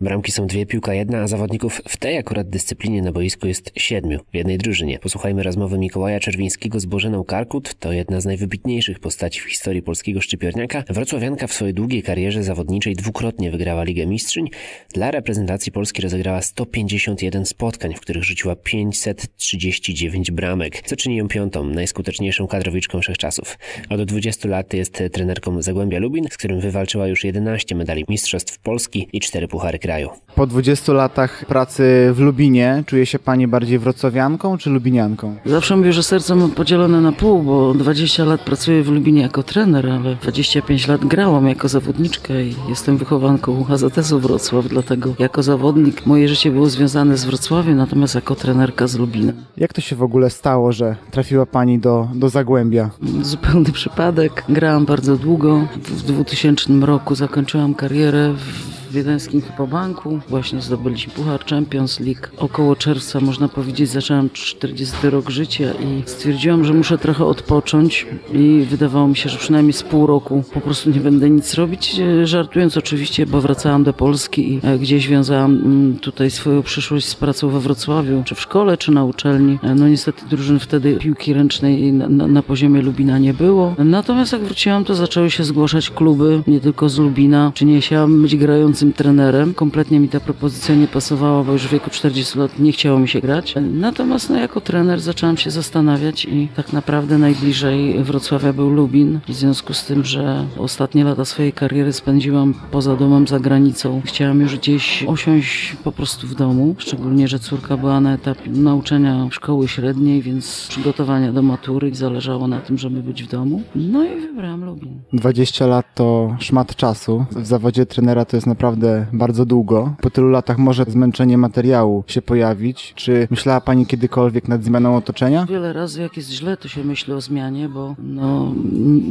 Bramki 0.00 0.32
są 0.32 0.46
dwie, 0.46 0.66
piłka 0.66 0.94
jedna, 0.94 1.18
a 1.18 1.26
zawodników 1.26 1.80
w 1.88 1.96
tej 1.96 2.16
akurat 2.18 2.48
dyscyplinie 2.48 3.02
na 3.02 3.12
boisku 3.12 3.46
jest 3.46 3.72
siedmiu 3.76 4.20
w 4.32 4.34
jednej 4.34 4.58
drużynie. 4.58 4.98
Posłuchajmy 4.98 5.42
rozmowy 5.42 5.78
Mikołaja 5.78 6.20
Czerwińskiego 6.20 6.80
z 6.80 6.86
Bożeną 6.86 7.24
Karkut. 7.24 7.74
To 7.74 7.92
jedna 7.92 8.20
z 8.20 8.24
najwybitniejszych 8.24 9.00
postaci 9.00 9.40
w 9.40 9.44
historii 9.44 9.82
polskiego 9.82 10.20
szczypiorniaka. 10.20 10.84
Wrocławianka 10.88 11.46
w 11.46 11.52
swojej 11.52 11.74
długiej 11.74 12.02
karierze 12.02 12.42
zawodniczej 12.42 12.94
dwukrotnie 12.96 13.50
wygrała 13.50 13.84
Ligę 13.84 14.06
Mistrzyń. 14.06 14.48
Dla 14.94 15.10
reprezentacji 15.10 15.72
Polski 15.72 16.02
rozegrała 16.02 16.42
151 16.42 17.46
spotkań, 17.46 17.94
w 17.94 18.00
których 18.00 18.24
rzuciła 18.24 18.56
539 18.56 20.30
bramek, 20.30 20.82
co 20.82 20.96
czyni 20.96 21.16
ją 21.16 21.28
piątą, 21.28 21.64
najskuteczniejszą 21.64 22.46
kadrowiczką 22.46 23.00
wszechczasów. 23.00 23.58
Od 23.90 24.04
20 24.04 24.48
lat 24.48 24.74
jest 24.74 25.02
trenerką 25.12 25.62
Zagłębia 25.62 25.98
Lubin, 25.98 26.26
z 26.30 26.36
którym 26.36 26.60
wywalczyła 26.60 27.01
już 27.06 27.24
11 27.24 27.74
medali 27.74 28.04
Mistrzostw 28.08 28.58
Polski 28.58 29.08
i 29.12 29.20
4 29.20 29.48
puchary 29.48 29.78
kraju. 29.78 30.08
Po 30.34 30.46
20 30.46 30.92
latach 30.92 31.44
pracy 31.46 32.10
w 32.12 32.20
Lubinie 32.20 32.84
czuje 32.86 33.06
się 33.06 33.18
Pani 33.18 33.48
bardziej 33.48 33.78
wrocławianką 33.78 34.58
czy 34.58 34.70
lubinianką? 34.70 35.36
Zawsze 35.46 35.76
mówię, 35.76 35.92
że 35.92 36.02
serce 36.02 36.34
mam 36.34 36.50
podzielone 36.50 37.00
na 37.00 37.12
pół, 37.12 37.42
bo 37.42 37.74
20 37.74 38.24
lat 38.24 38.40
pracuję 38.40 38.82
w 38.82 38.88
Lubinie 38.88 39.22
jako 39.22 39.42
trener, 39.42 39.90
ale 39.90 40.16
25 40.16 40.88
lat 40.88 41.04
grałam 41.04 41.48
jako 41.48 41.68
zawodniczka 41.68 42.40
i 42.40 42.54
jestem 42.68 42.96
wychowanką 42.96 43.64
HZS-u 43.64 44.20
Wrocław, 44.20 44.68
dlatego 44.68 45.14
jako 45.18 45.42
zawodnik 45.42 46.06
moje 46.06 46.28
życie 46.28 46.50
było 46.50 46.66
związane 46.66 47.16
z 47.16 47.24
Wrocławiem, 47.24 47.76
natomiast 47.76 48.14
jako 48.14 48.34
trenerka 48.34 48.86
z 48.86 48.96
Lubinem. 48.96 49.44
Jak 49.56 49.72
to 49.72 49.80
się 49.80 49.96
w 49.96 50.02
ogóle 50.02 50.30
stało, 50.30 50.72
że 50.72 50.96
trafiła 51.10 51.46
Pani 51.46 51.78
do, 51.78 52.08
do 52.14 52.28
Zagłębia? 52.28 52.90
Zupełny 53.22 53.72
przypadek. 53.72 54.44
Grałam 54.48 54.84
bardzo 54.84 55.16
długo. 55.16 55.66
W 55.82 56.02
2000 56.02 56.72
roku 56.80 56.91
zakończyłam 57.14 57.74
karierę 57.74 58.34
w 58.36 58.81
wiedeńskim 58.92 59.42
Hipobanku. 59.42 60.20
Właśnie 60.28 60.60
zdobyliśmy 60.60 61.12
Puchar 61.12 61.44
Champions 61.44 62.00
League. 62.00 62.26
Około 62.36 62.76
czerwca, 62.76 63.20
można 63.20 63.48
powiedzieć, 63.48 63.90
zaczęłam 63.90 64.30
40 64.30 65.10
rok 65.10 65.30
życia 65.30 65.72
i 65.72 66.02
stwierdziłam, 66.06 66.64
że 66.64 66.74
muszę 66.74 66.98
trochę 66.98 67.24
odpocząć 67.24 68.06
i 68.32 68.66
wydawało 68.70 69.08
mi 69.08 69.16
się, 69.16 69.28
że 69.28 69.38
przynajmniej 69.38 69.72
z 69.72 69.82
pół 69.82 70.06
roku 70.06 70.44
po 70.54 70.60
prostu 70.60 70.90
nie 70.90 71.00
będę 71.00 71.30
nic 71.30 71.54
robić. 71.54 72.00
Żartując 72.24 72.76
oczywiście, 72.76 73.26
bo 73.26 73.40
wracałam 73.40 73.84
do 73.84 73.92
Polski 73.92 74.52
i 74.54 74.78
gdzieś 74.78 75.08
wiązałam 75.08 75.52
mm, 75.52 75.98
tutaj 75.98 76.30
swoją 76.30 76.62
przyszłość 76.62 77.06
z 77.06 77.14
pracą 77.14 77.48
we 77.48 77.60
Wrocławiu, 77.60 78.22
czy 78.24 78.34
w 78.34 78.40
szkole, 78.40 78.76
czy 78.76 78.92
na 78.92 79.04
uczelni. 79.04 79.58
No 79.76 79.88
niestety 79.88 80.22
drużyn 80.30 80.58
wtedy 80.58 80.96
piłki 80.96 81.32
ręcznej 81.32 81.92
na, 81.92 82.08
na, 82.08 82.26
na 82.26 82.42
poziomie 82.42 82.82
Lubina 82.82 83.18
nie 83.18 83.34
było. 83.34 83.74
Natomiast 83.78 84.32
jak 84.32 84.42
wróciłam, 84.42 84.84
to 84.84 84.94
zaczęły 84.94 85.30
się 85.30 85.44
zgłaszać 85.44 85.90
kluby, 85.90 86.42
nie 86.46 86.60
tylko 86.60 86.88
z 86.88 86.98
Lubina, 86.98 87.52
czy 87.54 87.64
nie 87.64 87.80
chciałam 87.80 88.22
być 88.22 88.36
grającym 88.82 88.92
trenerem. 88.92 89.54
Kompletnie 89.54 90.00
mi 90.00 90.08
ta 90.08 90.20
propozycja 90.20 90.74
nie 90.74 90.86
pasowała, 90.86 91.44
bo 91.44 91.52
już 91.52 91.66
w 91.66 91.70
wieku 91.70 91.90
40 91.90 92.38
lat 92.38 92.58
nie 92.58 92.72
chciało 92.72 92.98
mi 92.98 93.08
się 93.08 93.20
grać. 93.20 93.54
Natomiast 93.72 94.30
no, 94.30 94.38
jako 94.38 94.60
trener 94.60 95.00
zaczęłam 95.00 95.36
się 95.36 95.50
zastanawiać 95.50 96.24
i 96.24 96.48
tak 96.56 96.72
naprawdę 96.72 97.18
najbliżej 97.18 98.04
Wrocławia 98.04 98.52
był 98.52 98.70
Lubin. 98.70 99.20
W 99.28 99.34
związku 99.34 99.74
z 99.74 99.84
tym, 99.84 100.04
że 100.04 100.46
ostatnie 100.58 101.04
lata 101.04 101.24
swojej 101.24 101.52
kariery 101.52 101.92
spędziłam 101.92 102.54
poza 102.70 102.96
domem, 102.96 103.28
za 103.28 103.40
granicą. 103.40 104.02
Chciałam 104.04 104.40
już 104.40 104.56
gdzieś 104.56 105.04
osiąść 105.06 105.76
po 105.84 105.92
prostu 105.92 106.26
w 106.26 106.34
domu. 106.34 106.74
Szczególnie, 106.78 107.28
że 107.28 107.38
córka 107.38 107.76
była 107.76 108.00
na 108.00 108.14
etapie 108.14 108.50
nauczania 108.50 109.28
szkoły 109.30 109.68
średniej, 109.68 110.22
więc 110.22 110.66
przygotowania 110.68 111.32
do 111.32 111.42
matury 111.42 111.88
i 111.88 111.94
zależało 111.94 112.48
na 112.48 112.60
tym, 112.60 112.78
żeby 112.78 113.02
być 113.02 113.22
w 113.22 113.28
domu. 113.28 113.62
No 113.74 114.04
i 114.04 114.20
wybrałam 114.20 114.64
Lubin. 114.64 115.00
20 115.12 115.66
lat 115.66 115.86
to 115.94 116.36
szmat 116.38 116.76
czasu. 116.76 117.24
W 117.36 117.46
zawodzie 117.46 117.86
trenera 117.86 118.24
to 118.24 118.36
jest 118.36 118.46
naprawdę 118.46 118.71
naprawdę 118.72 119.06
bardzo 119.12 119.46
długo. 119.46 119.94
Po 120.00 120.10
tylu 120.10 120.28
latach 120.28 120.58
może 120.58 120.84
zmęczenie 120.88 121.38
materiału 121.38 122.04
się 122.06 122.22
pojawić. 122.22 122.92
Czy 122.96 123.28
myślała 123.30 123.60
Pani 123.60 123.86
kiedykolwiek 123.86 124.48
nad 124.48 124.64
zmianą 124.64 124.96
otoczenia? 124.96 125.46
Wiele 125.46 125.72
razy 125.72 126.02
jak 126.02 126.16
jest 126.16 126.30
źle, 126.30 126.56
to 126.56 126.68
się 126.68 126.84
myśli 126.84 127.12
o 127.12 127.20
zmianie, 127.20 127.68
bo 127.68 127.94
no, 127.98 128.52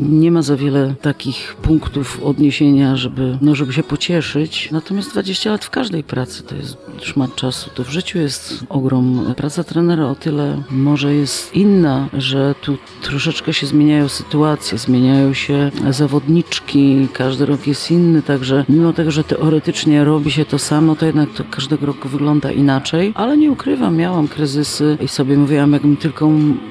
nie 0.09 0.31
ma 0.31 0.41
za 0.41 0.55
wiele 0.57 0.95
takich 1.01 1.55
punktów 1.61 2.23
odniesienia, 2.23 2.95
żeby, 2.95 3.37
no, 3.41 3.55
żeby 3.55 3.73
się 3.73 3.83
pocieszyć. 3.83 4.69
Natomiast 4.71 5.11
20 5.11 5.51
lat 5.51 5.65
w 5.65 5.69
każdej 5.69 6.03
pracy 6.03 6.43
to 6.43 6.55
jest 6.55 6.77
szmat 7.01 7.35
czasu. 7.35 7.69
To 7.75 7.83
w 7.83 7.89
życiu 7.89 8.19
jest 8.19 8.63
ogrom. 8.69 9.33
Praca 9.37 9.63
trenera 9.63 10.05
o 10.05 10.15
tyle 10.15 10.63
może 10.69 11.15
jest 11.15 11.55
inna, 11.55 12.09
że 12.13 12.55
tu 12.61 12.77
troszeczkę 13.01 13.53
się 13.53 13.67
zmieniają 13.67 14.09
sytuacje, 14.09 14.77
zmieniają 14.77 15.33
się 15.33 15.71
zawodniczki, 15.89 17.07
każdy 17.13 17.45
rok 17.45 17.67
jest 17.67 17.91
inny, 17.91 18.21
także 18.21 18.65
mimo 18.69 18.93
tego, 18.93 19.11
że 19.11 19.23
teoretycznie 19.23 19.50
teoretycznie 19.51 20.03
robi 20.03 20.31
się 20.31 20.45
to 20.45 20.59
samo, 20.59 20.95
to 20.95 21.05
jednak 21.05 21.29
to 21.29 21.43
każdego 21.51 21.85
roku 21.85 22.09
wygląda 22.09 22.51
inaczej, 22.51 23.11
ale 23.15 23.37
nie 23.37 23.51
ukrywam, 23.51 23.95
miałam 23.95 24.27
kryzysy 24.27 24.97
i 25.01 25.07
sobie 25.07 25.37
mówiłam, 25.37 25.73
jakbym 25.73 25.97
tylko 25.97 26.29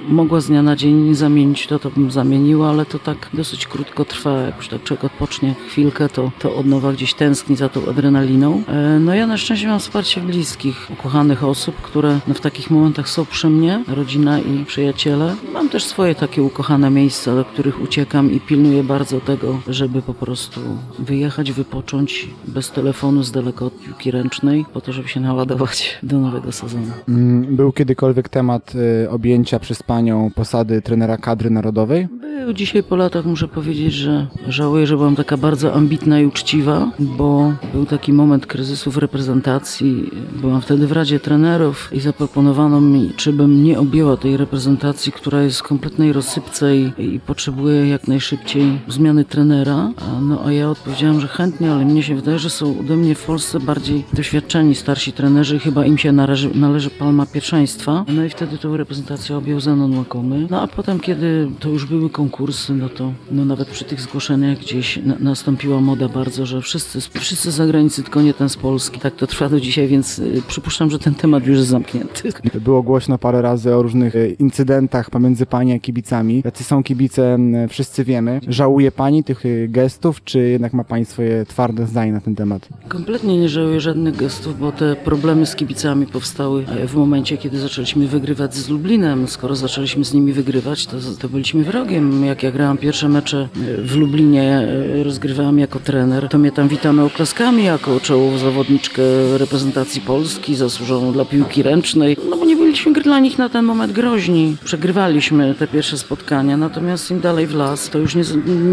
mogła 0.09 0.41
z 0.41 0.47
dnia 0.47 0.63
na 0.63 0.77
dzień 0.77 1.15
zamienić 1.15 1.67
to, 1.67 1.79
to 1.79 1.91
bym 1.91 2.11
zamieniła, 2.11 2.71
ale 2.71 2.87
to 2.87 2.99
tak 2.99 3.29
dosyć 3.35 3.67
krótko 3.67 4.05
trwa, 4.05 4.41
jak 4.41 4.57
już 4.57 4.69
tak 4.69 4.83
człowiek 4.83 5.05
odpocznie 5.05 5.55
chwilkę, 5.69 6.09
to, 6.09 6.31
to 6.39 6.55
od 6.55 6.67
nowa 6.67 6.93
gdzieś 6.93 7.15
tęskni 7.15 7.57
za 7.57 7.69
tą 7.69 7.87
adrenaliną. 7.89 8.63
E, 8.69 8.99
no 9.01 9.15
ja 9.15 9.27
na 9.27 9.37
szczęście 9.37 9.69
mam 9.69 9.81
wsparcie 9.81 10.21
bliskich, 10.21 10.87
ukochanych 10.91 11.45
osób, 11.45 11.77
które 11.83 12.19
no, 12.29 12.35
w 12.35 12.41
takich 12.41 12.71
momentach 12.71 13.09
są 13.09 13.27
przy 13.27 13.51
mnie, 13.51 13.85
rodzina 13.89 14.39
i 14.39 14.65
przyjaciele. 14.65 15.37
Mam 15.53 15.69
też 15.69 15.85
swoje 15.85 16.15
takie 16.15 16.43
ukochane 16.43 16.91
miejsca, 16.91 17.35
do 17.35 17.45
których 17.45 17.83
uciekam 17.83 18.33
i 18.33 18.41
pilnuję 18.41 18.85
bardzo 18.85 19.21
tego, 19.21 19.61
żeby 19.69 20.03
po 20.03 20.15
prostu 20.15 20.61
wyjechać, 20.99 21.53
wypocząć 21.53 22.29
bez 22.49 22.70
telefonu 22.71 23.23
z 23.23 23.33
daleka 23.33 23.65
od 23.65 23.81
piłki 23.81 24.11
ręcznej, 24.11 24.65
po 24.73 24.81
to, 24.81 24.93
żeby 24.93 25.09
się 25.09 25.21
naładować 25.21 25.99
do 26.03 26.19
nowego 26.19 26.53
sezonu. 26.53 26.93
Mm, 27.09 27.57
był 27.57 27.73
kiedykolwiek 27.73 28.29
temat 28.29 28.73
y, 29.05 29.11
objęcia 29.11 29.59
przez 29.59 29.83
Panią 29.83 30.31
posady 30.35 30.83
trenera 30.83 31.17
kadry 31.17 31.51
narodowej? 31.51 32.09
Był. 32.21 32.53
Dzisiaj 32.55 32.83
po 32.83 32.97
latach 32.97 33.25
muszę 33.25 33.49
powiedzieć, 33.49 33.93
że 33.93 34.27
żałuję, 34.49 34.87
że 34.87 34.97
byłam 34.97 35.17
taka 35.17 35.37
bardzo 35.37 35.75
ambitna 35.75 36.21
i 36.21 36.27
uczciwa, 36.27 36.91
bo 36.99 37.53
był 37.73 37.87
taki 37.87 38.13
moment 38.13 38.47
kryzysu 38.47 38.91
w 38.91 38.97
reprezentacji. 38.97 40.11
Byłam 40.41 40.61
wtedy 40.61 40.87
w 40.87 40.93
Radzie 40.93 41.21
Trenerów 41.21 41.91
i 41.93 42.01
zaproponowano 42.01 42.81
mi, 42.81 43.13
czy 43.17 43.33
bym 43.33 43.65
nie 43.65 43.79
objęła 43.79 44.17
tej 44.17 44.37
reprezentacji, 44.37 45.13
która 45.13 45.43
jest 45.43 45.59
w 45.59 45.63
kompletnej 45.63 46.13
rozsypce 46.13 46.77
i, 46.77 46.93
i 46.99 47.21
potrzebuje 47.21 47.89
jak 47.89 48.09
najszybciej 48.09 48.81
zmiany 48.89 49.25
trenera. 49.25 49.91
No 50.23 50.43
a 50.45 50.53
ja 50.53 50.71
odpowiedziałam, 50.71 51.21
że 51.21 51.29
chętnie, 51.29 51.73
ale 51.73 51.85
mnie 51.85 52.03
się 52.03 52.15
wydaje, 52.15 52.39
że 52.39 52.51
są 52.61 52.81
ode 52.81 52.97
mnie 52.97 53.15
w 53.15 53.25
Polsce 53.25 53.61
bardziej 53.61 54.05
doświadczeni 54.13 54.75
starsi 54.75 55.13
trenerzy 55.13 55.59
chyba 55.59 55.87
im 55.87 55.99
się 55.99 56.13
należy, 56.13 56.51
należy 56.55 56.91
palma 56.91 57.27
pierwszeństwa. 57.27 58.05
No 58.09 58.25
i 58.25 58.31
wtedy 58.31 58.59
tą 58.59 58.77
reprezentację 58.77 59.37
objął 59.37 59.61
Zenon 59.61 59.99
Łakomy. 59.99 60.47
No 60.51 60.63
a 60.63 60.67
potem, 60.69 61.01
kiedy 61.01 61.49
to 61.61 61.69
już 61.69 61.87
były 61.87 62.11
konkursy, 62.11 62.75
no 62.75 62.89
to 62.89 63.13
no 63.31 63.45
nawet 63.45 63.69
przy 63.69 63.85
tych 63.85 64.01
zgłoszeniach 64.01 64.59
gdzieś 64.59 64.97
na, 64.97 65.15
nastąpiła 65.21 65.81
moda 65.81 66.09
bardzo, 66.09 66.47
że 66.47 66.61
wszyscy, 66.61 67.01
wszyscy 67.21 67.51
z 67.51 67.55
zagranicy, 67.55 68.03
tylko 68.03 68.23
nie 68.23 68.35
ten 68.35 68.49
z 68.49 68.57
Polski. 68.57 69.01
Tak 69.01 69.15
to 69.15 69.27
trwa 69.27 69.49
do 69.49 69.61
dzisiaj, 69.61 69.89
więc 69.89 70.19
y, 70.19 70.43
przypuszczam, 70.49 70.91
że 70.91 70.99
ten 70.99 71.15
temat 71.15 71.47
już 71.47 71.59
jest 71.59 71.71
zamknięty. 71.71 72.33
Było 72.61 72.83
głośno 72.83 73.19
parę 73.19 73.43
razy 73.43 73.75
o 73.75 73.83
różnych 73.83 74.15
y, 74.15 74.37
incydentach 74.39 75.11
pomiędzy 75.11 75.47
Pani 75.47 75.73
a 75.73 75.79
kibicami. 75.79 76.43
Jacy 76.45 76.65
są 76.65 76.83
kibice, 76.83 77.39
wszyscy 77.69 78.05
wiemy. 78.05 78.41
Żałuje 78.49 78.93
Pani 78.93 79.25
tych 79.25 79.47
y, 79.47 79.69
gestów, 79.69 80.25
czy 80.25 80.39
jednak 80.39 80.73
ma 80.73 80.85
Pani 80.85 81.05
swoje 81.05 81.47
twarde 81.47 81.87
zdanie 81.87 82.13
na 82.13 82.21
ten 82.21 82.35
temat? 82.35 82.40
Temat? 82.41 82.69
Kompletnie 82.89 83.39
nie 83.39 83.49
żałuję 83.49 83.81
żadnych 83.81 84.17
gestów, 84.17 84.59
bo 84.59 84.73
te 84.73 84.97
problemy 84.97 85.47
z 85.47 85.57
kibicami 85.57 86.07
powstały 86.07 86.65
e, 86.69 86.87
w 86.87 86.95
momencie, 86.95 87.37
kiedy 87.37 87.59
zaczęliśmy 87.59 88.07
wygrywać 88.07 88.55
z 88.55 88.69
Lublinem. 88.69 89.29
Skoro 89.29 89.57
zaczęliśmy 89.57 90.05
z 90.05 90.15
nimi 90.15 90.33
wygrywać, 90.33 90.87
to, 90.87 90.97
to 91.21 91.29
byliśmy 91.29 91.65
wrogiem. 91.65 92.25
Jak 92.25 92.43
ja 92.43 92.51
grałam 92.51 92.79
pierwsze 92.79 93.09
mecze 93.09 93.39
e, 93.39 93.83
w 93.83 93.97
Lublinie, 93.97 94.69
e, 94.99 95.03
rozgrywałam 95.03 95.59
jako 95.59 95.79
trener, 95.79 96.29
to 96.29 96.39
mnie 96.39 96.53
tam 96.53 96.69
witano 96.69 97.05
oklaskami 97.05 97.65
jako 97.65 98.01
czołową 98.01 98.39
zawodniczkę 98.39 99.03
reprezentacji 99.39 100.01
Polski, 100.01 100.55
zasłużoną 100.55 101.13
dla 101.13 101.25
piłki 101.25 101.63
ręcznej. 101.63 102.17
No 102.31 102.37
bo 102.37 102.45
nie 102.45 102.57
byliśmy 102.71 102.93
dla 102.93 103.19
nich 103.19 103.39
na 103.39 103.49
ten 103.49 103.65
moment 103.65 103.93
groźni. 103.93 104.57
Przegrywaliśmy 104.65 105.55
te 105.55 105.67
pierwsze 105.67 105.99
spotkania, 105.99 106.57
natomiast 106.57 107.11
im 107.11 107.21
dalej 107.21 107.47
w 107.47 107.55
las, 107.55 107.91
to 107.91 107.99
już 107.99 108.15
nie, 108.15 108.23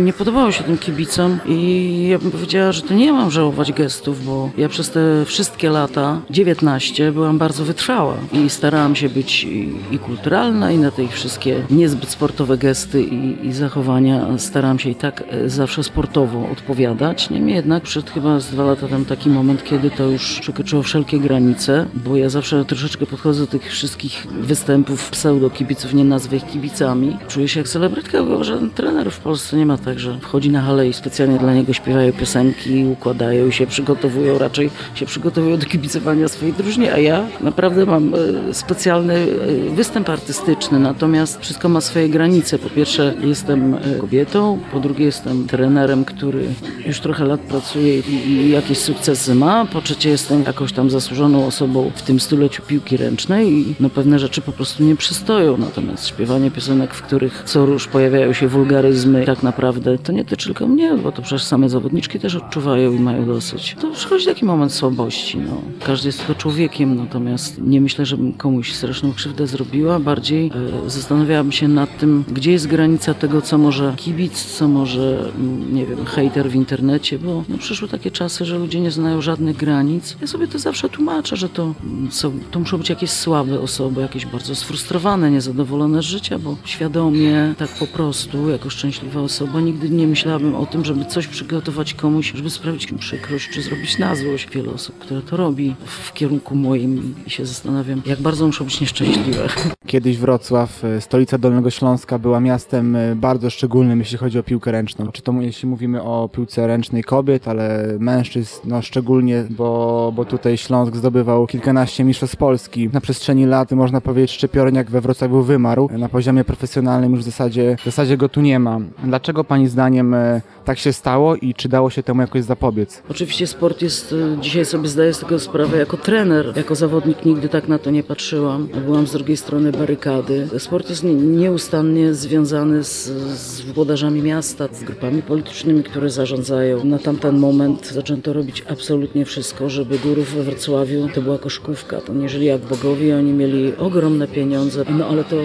nie 0.04 0.14
podobało 0.14 0.52
się 0.52 0.64
tym 0.64 0.78
kibicom 0.78 1.40
i 1.46 2.08
ja 2.12 2.20
bym 2.20 2.32
powiedziała, 2.32 2.72
że 2.72 2.82
to 2.82 2.94
nie 2.94 3.14
mam 3.14 3.32
żałować 3.32 3.72
gestów, 3.72 4.26
bo 4.26 4.50
ja 4.58 4.70
przez 4.70 4.90
te 4.90 5.26
wszystkie 5.26 5.70
lata, 5.70 6.22
19, 6.30 7.12
byłam 7.12 7.38
bardzo 7.38 7.66
wytrwała 7.66 8.18
i 8.34 8.50
starałam 8.50 8.96
się 8.96 9.10
być 9.10 9.44
i, 9.44 9.74
i 9.92 10.00
kulturalna 10.00 10.72
i 10.72 10.78
na 10.78 10.92
te 10.92 11.08
wszystkie 11.08 11.64
niezbyt 11.70 12.10
sportowe 12.10 12.58
gesty 12.58 13.04
i, 13.04 13.48
i, 13.48 13.54
zachowania 13.54 14.38
starałam 14.38 14.80
się 14.80 14.90
i 14.90 14.96
tak 14.96 15.24
e, 15.30 15.50
zawsze 15.50 15.84
sportowo 15.84 16.50
odpowiadać. 16.52 17.30
Niemniej 17.30 17.56
jednak 17.56 17.84
przed 17.84 18.10
chyba 18.10 18.40
z 18.40 18.48
dwa 18.48 18.64
lata 18.64 18.88
tam 18.88 19.06
taki 19.06 19.30
moment, 19.30 19.64
kiedy 19.64 19.92
to 19.92 20.04
już 20.04 20.40
przekroczyło 20.40 20.84
wszelkie 20.84 21.20
granice, 21.20 21.86
bo 21.94 22.18
ja 22.18 22.30
zawsze 22.30 22.66
troszeczkę 22.66 23.06
podchodzę 23.06 23.42
do 23.42 23.48
tych 23.48 23.72
wszystkich 23.72 23.87
wszystkich 23.88 24.28
występów 24.32 25.12
pseudo-kibiców, 25.12 25.94
nie 25.94 26.04
nazwę 26.04 26.38
ich 26.38 26.46
kibicami. 26.46 27.18
Czuję 27.28 27.48
się 27.48 27.60
jak 27.60 27.70
celebrytka, 27.70 28.24
bo 28.24 28.44
żaden 28.44 28.70
trener 28.70 29.12
w 29.12 29.20
Polsce 29.20 29.58
nie 29.58 29.66
ma 29.66 29.78
tak, 29.78 30.00
że 30.00 30.20
wchodzi 30.20 30.50
na 30.50 30.62
halę 30.62 30.88
i 30.88 30.94
specjalnie 30.94 31.38
dla 31.38 31.54
niego 31.54 31.74
śpiewają 31.74 32.14
piosenki, 32.14 32.86
układają 32.86 33.52
się 33.52 33.68
przygotowują, 33.68 34.38
raczej 34.38 34.70
się 34.96 35.06
przygotowują 35.06 35.58
do 35.58 35.66
kibicowania 35.66 36.28
swojej 36.28 36.54
drużynie, 36.54 36.94
a 36.94 36.98
ja 36.98 37.24
naprawdę 37.42 37.86
mam 37.86 38.14
e, 38.16 38.18
specjalny 38.54 39.14
e, 39.14 39.76
występ 39.76 40.10
artystyczny, 40.10 40.80
natomiast 40.80 41.42
wszystko 41.42 41.70
ma 41.70 41.82
swoje 41.82 42.10
granice. 42.10 42.60
Po 42.60 42.70
pierwsze 42.70 43.14
jestem 43.24 43.74
e, 43.74 43.80
kobietą, 44.00 44.60
po 44.72 44.80
drugie 44.80 45.06
jestem 45.06 45.48
trenerem, 45.48 46.06
który 46.06 46.44
już 46.86 47.00
trochę 47.00 47.26
lat 47.26 47.40
pracuje 47.40 48.00
i, 48.00 48.50
jakieś 48.50 48.78
sukcesy 48.78 49.36
ma, 49.36 49.66
po 49.66 49.82
trzecie 49.82 50.10
jestem 50.10 50.44
jakąś 50.44 50.74
tam 50.74 50.90
zasłużoną 50.90 51.46
osobą 51.46 51.92
w 51.96 52.02
tym 52.02 52.20
stuleciu 52.20 52.62
piłki 52.68 52.98
ręcznej 52.98 53.54
i 53.54 53.76
no 53.80 53.90
pewne 53.90 54.20
rzeczy 54.20 54.42
po 54.42 54.52
prostu 54.52 54.84
nie 54.84 54.96
przystoją, 54.96 55.58
natomiast 55.58 56.08
śpiewanie 56.08 56.52
piosenek, 56.52 56.94
w 56.94 57.02
których 57.02 57.44
co 57.46 57.66
róż 57.66 57.88
pojawiają 57.88 58.34
się 58.34 58.48
wulgaryzmy, 58.48 59.26
tak 59.26 59.44
naprawdę 59.44 59.98
to 59.98 60.12
nie 60.12 60.26
tyczy 60.26 60.46
tylko 60.46 60.68
mnie, 60.68 60.98
bo 61.04 61.12
to 61.12 61.22
przecież 61.22 61.44
same 61.44 61.70
zawodniczki 61.70 62.20
też 62.20 62.36
odczuwają 62.36 62.94
i 62.94 63.00
mają 63.00 63.26
dosyć. 63.26 63.76
To 63.82 63.92
przychodzi 63.92 64.26
taki 64.26 64.46
moment 64.46 64.74
słabości, 64.74 65.38
no. 65.38 65.62
Każdy 65.86 66.08
jest 66.10 66.20
tylko 66.20 66.36
człowiekiem, 66.36 66.96
natomiast 66.96 67.62
nie 67.62 67.82
myślę, 67.82 68.06
żebym 68.06 68.34
komuś 68.34 68.74
straszną 68.74 69.14
krzywdę 69.14 69.48
zrobiła, 69.48 70.00
bardziej 70.00 70.52
e, 70.86 70.90
zastanawiałabym 70.90 71.52
się 71.52 71.68
nad 71.68 71.98
tym, 71.98 72.24
gdzie 72.32 72.52
jest 72.52 72.68
granica 72.68 73.14
tego, 73.14 73.42
co 73.42 73.58
może 73.58 73.94
kibic, 73.98 74.46
co 74.46 74.68
może, 74.68 75.32
mm, 75.36 75.76
nie 75.76 75.86
wiem, 75.86 76.06
hejter 76.06 76.50
w 76.50 76.56
internecie, 76.56 77.20
bo 77.20 77.44
no, 77.50 77.58
przyszły 77.58 77.88
takie 77.88 78.12
czasy, 78.12 78.46
że 78.46 78.58
ludzie 78.58 78.80
nie 78.80 78.92
znają 78.92 79.22
żadnych 79.22 79.58
granic. 79.58 80.18
Ja 80.22 80.28
sobie 80.28 80.48
to 80.48 80.60
zawsze 80.60 80.90
tłumaczę, 80.90 81.36
że 81.36 81.50
to, 81.50 81.74
mm, 81.84 82.10
to 82.52 82.60
muszą 82.60 82.78
być 82.78 82.90
jakieś 82.90 83.10
słabe 83.10 83.60
osoby, 83.68 84.02
jakieś 84.02 84.26
bardzo 84.26 84.56
sfrustrowane, 84.56 85.32
niezadowolone 85.32 86.02
z 86.02 86.06
życia, 86.06 86.40
bo 86.40 86.56
świadomie, 86.66 87.54
tak 87.58 87.70
po 87.70 87.88
prostu, 87.88 88.50
jako 88.50 88.70
szczęśliwa 88.70 89.22
osoba, 89.22 89.62
nigdy 89.62 89.90
nie 89.90 90.08
myślałabym 90.08 90.56
o 90.56 90.66
tym, 90.66 90.86
żeby 90.86 91.06
coś 91.06 91.28
przygotować 91.28 91.94
komuś, 91.94 92.32
żeby 92.36 92.50
sprawić 92.50 92.92
mu 92.92 92.98
przykrość, 92.98 93.50
czy 93.50 93.62
zrobić 93.62 93.98
na 94.00 94.16
złość. 94.16 94.50
Wiele 94.50 94.72
osób, 94.72 95.00
które 95.00 95.22
to 95.22 95.38
robi 95.38 95.76
w 95.86 96.14
kierunku 96.14 96.56
moim 96.56 97.16
i 97.28 97.30
się 97.30 97.46
zastanawiam, 97.46 98.02
jak 98.06 98.22
bardzo 98.22 98.48
muszą 98.48 98.66
być 98.66 98.82
nieszczęśliwe. 98.82 99.48
Kiedyś 99.88 100.18
Wrocław, 100.18 100.84
e, 100.84 101.02
stolica 101.02 101.38
Dolnego 101.38 101.70
Śląska, 101.70 102.20
była 102.20 102.40
miastem 102.40 102.96
e, 102.96 103.16
bardzo 103.16 103.50
szczególnym, 103.50 104.00
jeśli 104.00 104.18
chodzi 104.18 104.40
o 104.40 104.44
piłkę 104.44 104.72
ręczną. 104.72 105.12
Czy 105.12 105.22
to 105.22 105.34
jeśli 105.42 105.68
mówimy 105.70 106.04
o 106.04 106.30
piłce 106.34 106.68
ręcznej 106.68 107.04
kobiet, 107.04 107.48
ale 107.48 107.96
mężczyzn, 108.00 108.60
no 108.64 108.82
szczególnie, 108.82 109.44
bo, 109.50 110.14
bo 110.16 110.26
tutaj 110.26 110.58
Śląsk 110.58 110.96
zdobywał 110.96 111.48
kilkanaście 111.48 112.04
mistrzostw 112.04 112.38
Polski. 112.38 112.90
Na 112.94 113.02
przestrzeni 113.02 113.46
lat, 113.46 113.57
można 113.72 114.02
powiedzieć, 114.02 114.32
szczypiorniak 114.32 114.92
we 114.92 115.02
Wrocławiu 115.02 115.44
wymarł. 115.44 115.90
Na 115.98 116.10
poziomie 116.10 116.44
profesjonalnym 116.44 117.12
już 117.12 117.22
w 117.22 117.26
zasadzie, 117.26 117.76
w 117.82 117.86
zasadzie 117.86 118.18
go 118.18 118.30
tu 118.30 118.42
nie 118.42 118.60
ma. 118.60 118.80
Dlaczego 119.04 119.44
Pani 119.44 119.68
zdaniem 119.68 120.14
e, 120.14 120.42
tak 120.66 120.80
się 120.80 120.94
stało 120.94 121.36
i 121.36 121.54
czy 121.54 121.70
dało 121.70 121.90
się 121.90 122.04
temu 122.04 122.22
jakoś 122.22 122.44
zapobiec? 122.44 123.04
Oczywiście 123.10 123.48
sport 123.48 123.82
jest, 123.82 124.12
y, 124.12 124.38
dzisiaj 124.42 124.66
sobie 124.66 124.88
zdaję 124.88 125.14
z 125.14 125.20
tego 125.20 125.40
sprawę, 125.40 125.78
jako 125.78 125.98
trener, 125.98 126.54
jako 126.56 126.76
zawodnik 126.76 127.26
nigdy 127.26 127.50
tak 127.50 127.68
na 127.68 127.80
to 127.80 127.92
nie 127.92 128.04
patrzyłam. 128.04 128.68
Byłam 128.86 129.08
z 129.08 129.12
drugiej 129.12 129.38
strony 129.38 129.72
barykady. 129.72 130.48
Sport 130.58 130.90
jest 130.90 131.04
nieustannie 131.04 132.14
związany 132.14 132.84
z, 132.84 133.06
z 133.40 133.62
włodarzami 133.62 134.22
miasta, 134.22 134.68
z 134.72 134.84
grupami 134.84 135.22
politycznymi, 135.22 135.84
które 135.84 136.10
zarządzają. 136.10 136.86
Na 136.86 137.00
tamten 137.00 137.40
moment 137.40 137.88
zaczęto 137.88 138.34
robić 138.34 138.64
absolutnie 138.70 139.26
wszystko, 139.26 139.70
żeby 139.70 140.00
górów 140.00 140.34
we 140.34 140.44
Wrocławiu 140.44 141.10
to 141.14 141.22
była 141.22 141.38
koszkówka. 141.38 142.02
To 142.02 142.14
jeżeli 142.14 142.46
jak 142.46 142.62
bogowie, 142.62 143.18
oni 143.18 143.32
mieli 143.32 143.47
ogromne 143.78 144.28
pieniądze, 144.28 144.84
no 144.98 145.08
ale 145.08 145.24
to, 145.24 145.36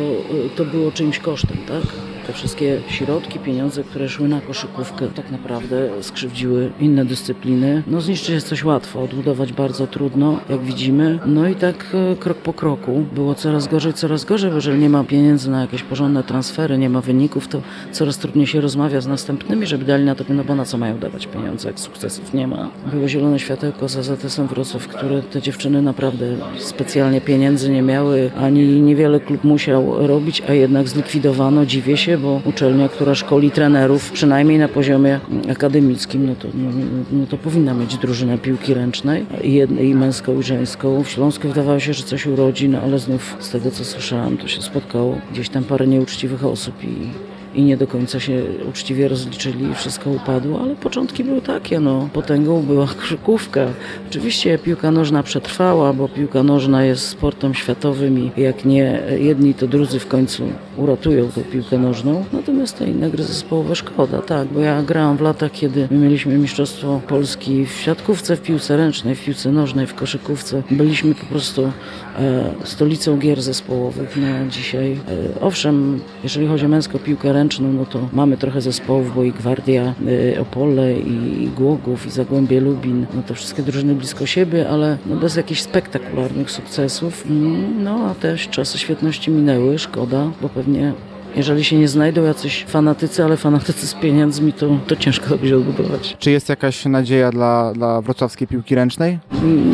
to 0.57 0.65
było 0.65 0.93
czyimś 0.93 1.19
kosztem, 1.19 1.59
tak? 1.69 2.12
Te 2.27 2.33
wszystkie 2.33 2.81
środki, 2.89 3.39
pieniądze, 3.39 3.85
które 3.85 4.09
szły 4.09 4.29
na 4.29 4.41
koszykówkę, 4.41 5.09
tak 5.09 5.31
naprawdę 5.31 5.89
skrzywdziły 6.01 6.71
inne 6.81 7.05
dyscypliny. 7.05 7.83
No 7.87 8.01
zniszczyć 8.01 8.31
jest 8.31 8.49
coś 8.49 8.65
łatwo, 8.65 9.03
odbudować 9.03 9.53
bardzo 9.53 9.87
trudno, 9.87 10.41
jak 10.49 10.61
widzimy. 10.61 11.19
No 11.27 11.49
i 11.49 11.55
tak 11.55 11.87
e, 12.13 12.17
krok 12.17 12.39
po 12.39 12.53
kroku 12.53 13.05
było 13.15 13.35
coraz 13.35 13.69
gorzej, 13.69 13.93
coraz 13.93 14.25
gorzej, 14.25 14.51
bo 14.51 14.57
jeżeli 14.57 14.79
nie 14.79 14.91
ma 14.91 15.05
pieniędzy 15.05 15.51
na 15.51 15.61
jakieś 15.61 15.83
porządne 15.83 16.25
transfery, 16.25 16.79
nie 16.79 16.89
ma 16.91 17.01
wyników, 17.01 17.49
to 17.49 17.63
coraz 17.93 18.19
trudniej 18.19 18.47
się 18.47 18.61
rozmawia 18.61 19.01
z 19.01 19.07
następnymi, 19.07 19.67
żeby 19.67 19.85
dali 19.85 20.05
na 20.05 20.15
to, 20.15 20.25
no 20.29 20.45
bo 20.45 20.55
na 20.55 20.65
co 20.65 20.79
mają 20.79 20.99
dawać 20.99 21.27
pieniądze, 21.27 21.69
jak 21.69 21.81
sukcesów 21.81 22.35
nie 22.35 22.47
ma. 22.47 22.71
Było 22.93 23.09
zielone 23.09 23.39
światełko 23.39 23.89
za 23.89 24.03
ZS-em 24.03 24.47
Wrocław, 24.47 24.89
które 24.89 25.23
te 25.23 25.43
dziewczyny 25.43 25.83
naprawdę 25.83 26.27
specjalnie 26.59 27.21
pieniędzy 27.21 27.71
nie 27.71 27.83
miały, 27.83 28.31
ani 28.41 28.81
niewiele 28.81 29.21
klub 29.21 29.45
musiał 29.45 30.07
robić, 30.07 30.43
a 30.49 30.53
jednak 30.53 30.89
zlikwidowano. 30.89 31.67
Dziwię 31.67 31.97
się, 31.97 32.12
bo 32.19 32.41
uczelnia, 32.45 32.89
która 32.89 33.15
szkoli 33.15 33.51
trenerów, 33.51 34.11
przynajmniej 34.11 34.59
na 34.59 34.69
poziomie 34.69 35.21
akademickim, 35.51 36.27
no 36.27 36.35
to, 36.35 36.49
no, 36.55 36.71
no 37.13 37.27
to 37.27 37.37
powinna 37.37 37.75
mieć 37.75 37.97
drużynę 37.97 38.39
piłki 38.39 38.75
ręcznej, 38.75 39.27
jednej, 39.45 39.89
i 39.89 39.95
męską, 39.95 40.41
i 40.41 40.43
żeńską. 40.43 41.03
W 41.03 41.09
Śląsku 41.09 41.49
wydawało 41.49 41.81
się, 41.81 41.93
że 41.95 42.03
coś 42.03 42.27
urodzi, 42.27 42.69
no 42.69 42.81
ale 42.81 42.99
znów 42.99 43.37
z 43.41 43.51
tego, 43.51 43.71
co 43.71 43.85
słyszałam, 43.85 44.37
to 44.37 44.49
się 44.49 44.63
spotkało 44.63 45.19
gdzieś 45.33 45.49
tam 45.49 45.65
parę 45.65 45.87
nieuczciwych 45.87 46.45
osób 46.45 46.85
i 46.85 47.32
i 47.55 47.63
nie 47.63 47.77
do 47.77 47.87
końca 47.87 48.21
się 48.21 48.43
uczciwie 48.69 49.09
rozliczyli 49.09 49.71
i 49.71 49.75
wszystko 49.75 50.11
upadło, 50.11 50.61
ale 50.61 50.77
początki 50.77 51.25
były 51.25 51.41
takie, 51.43 51.81
no. 51.81 52.09
Potęgą 52.13 52.63
była 52.63 52.87
krzykówka. 53.03 53.67
Oczywiście 54.11 54.59
piłka 54.59 54.91
nożna 54.91 55.23
przetrwała, 55.23 55.93
bo 55.93 56.09
piłka 56.09 56.43
nożna 56.43 56.85
jest 56.85 57.09
sportem 57.09 57.55
światowym 57.55 58.19
i 58.19 58.41
jak 58.41 58.65
nie 58.65 59.03
jedni, 59.19 59.55
to 59.55 59.67
drudzy 59.67 59.99
w 59.99 60.09
końcu 60.09 60.43
uratują 60.77 61.29
tą 61.29 61.41
piłkę 61.41 61.79
nożną. 61.79 62.25
Natomiast 62.33 62.79
te 62.79 62.87
inne 62.87 63.11
gry 63.11 63.25
zespołowe 63.25 63.77
szkoda, 63.77 64.23
tak, 64.23 64.49
bo 64.49 64.61
ja 64.61 64.83
grałam 64.83 65.17
w 65.17 65.21
latach, 65.21 65.53
kiedy 65.53 65.89
my 65.91 65.99
mieliśmy 65.99 66.39
Mistrzostwo 66.39 67.01
Polski 67.09 67.67
w 67.67 67.73
siatkówce, 67.73 68.37
w 68.37 68.43
piłce 68.43 68.77
ręcznej, 68.77 69.15
w 69.15 69.25
piłce 69.25 69.53
nożnej, 69.53 69.87
w 69.87 69.95
koszykówce. 69.95 70.63
Byliśmy 70.71 71.15
po 71.15 71.27
prostu 71.27 71.73
e, 72.19 72.55
stolicą 72.65 73.19
gier 73.19 73.43
zespołowych 73.43 74.17
na 74.17 74.47
dzisiaj. 74.47 74.93
E, 74.93 75.41
owszem, 75.41 76.01
jeżeli 76.23 76.47
chodzi 76.47 76.67
o 76.67 76.69
męską 76.69 76.99
piłkę 76.99 77.33
ręczną, 77.33 77.42
no 77.61 77.87
to 77.87 78.09
mamy 78.13 78.37
trochę 78.37 78.61
zespołów, 78.61 79.15
bo 79.15 79.25
i 79.25 79.33
Gwardia 79.33 79.95
e, 80.35 80.41
Opole, 80.41 80.93
i 80.99 81.49
Głogów, 81.57 82.07
i 82.07 82.11
Zagłębie 82.11 82.61
Lubin, 82.61 83.07
no 83.15 83.23
to 83.23 83.35
wszystkie 83.35 83.63
drużyny 83.63 83.95
blisko 83.95 84.27
siebie, 84.27 84.69
ale 84.69 84.99
no 85.07 85.17
bez 85.17 85.37
jakichś 85.37 85.61
spektakularnych 85.61 86.51
sukcesów. 86.51 87.25
Mm, 87.31 87.85
no 87.85 88.11
a 88.11 88.15
też 88.15 88.49
czasy 88.49 88.79
świetności 88.79 89.31
minęły, 89.31 89.79
szkoda, 89.79 90.31
bo 90.43 90.49
pewnie 90.49 90.93
jeżeli 91.37 91.65
się 91.65 91.77
nie 91.77 91.89
znajdą 91.89 92.25
jacyś 92.25 92.65
fanatycy, 92.69 93.25
ale 93.25 93.37
fanatycy 93.37 93.87
z 93.87 93.95
pieniędzmi, 93.95 94.53
to, 94.53 94.67
to 94.87 94.97
ciężko 94.97 95.37
będzie 95.37 95.57
odbudować. 95.57 96.17
Czy 96.19 96.31
jest 96.31 96.49
jakaś 96.49 96.85
nadzieja 96.85 97.31
dla, 97.31 97.73
dla 97.75 98.01
wrocławskiej 98.01 98.49
piłki 98.49 98.75
ręcznej? 98.75 99.19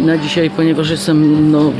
Na 0.06 0.18
dzisiaj, 0.18 0.50
ponieważ 0.50 0.90
jestem 0.90 1.50
no, 1.52 1.72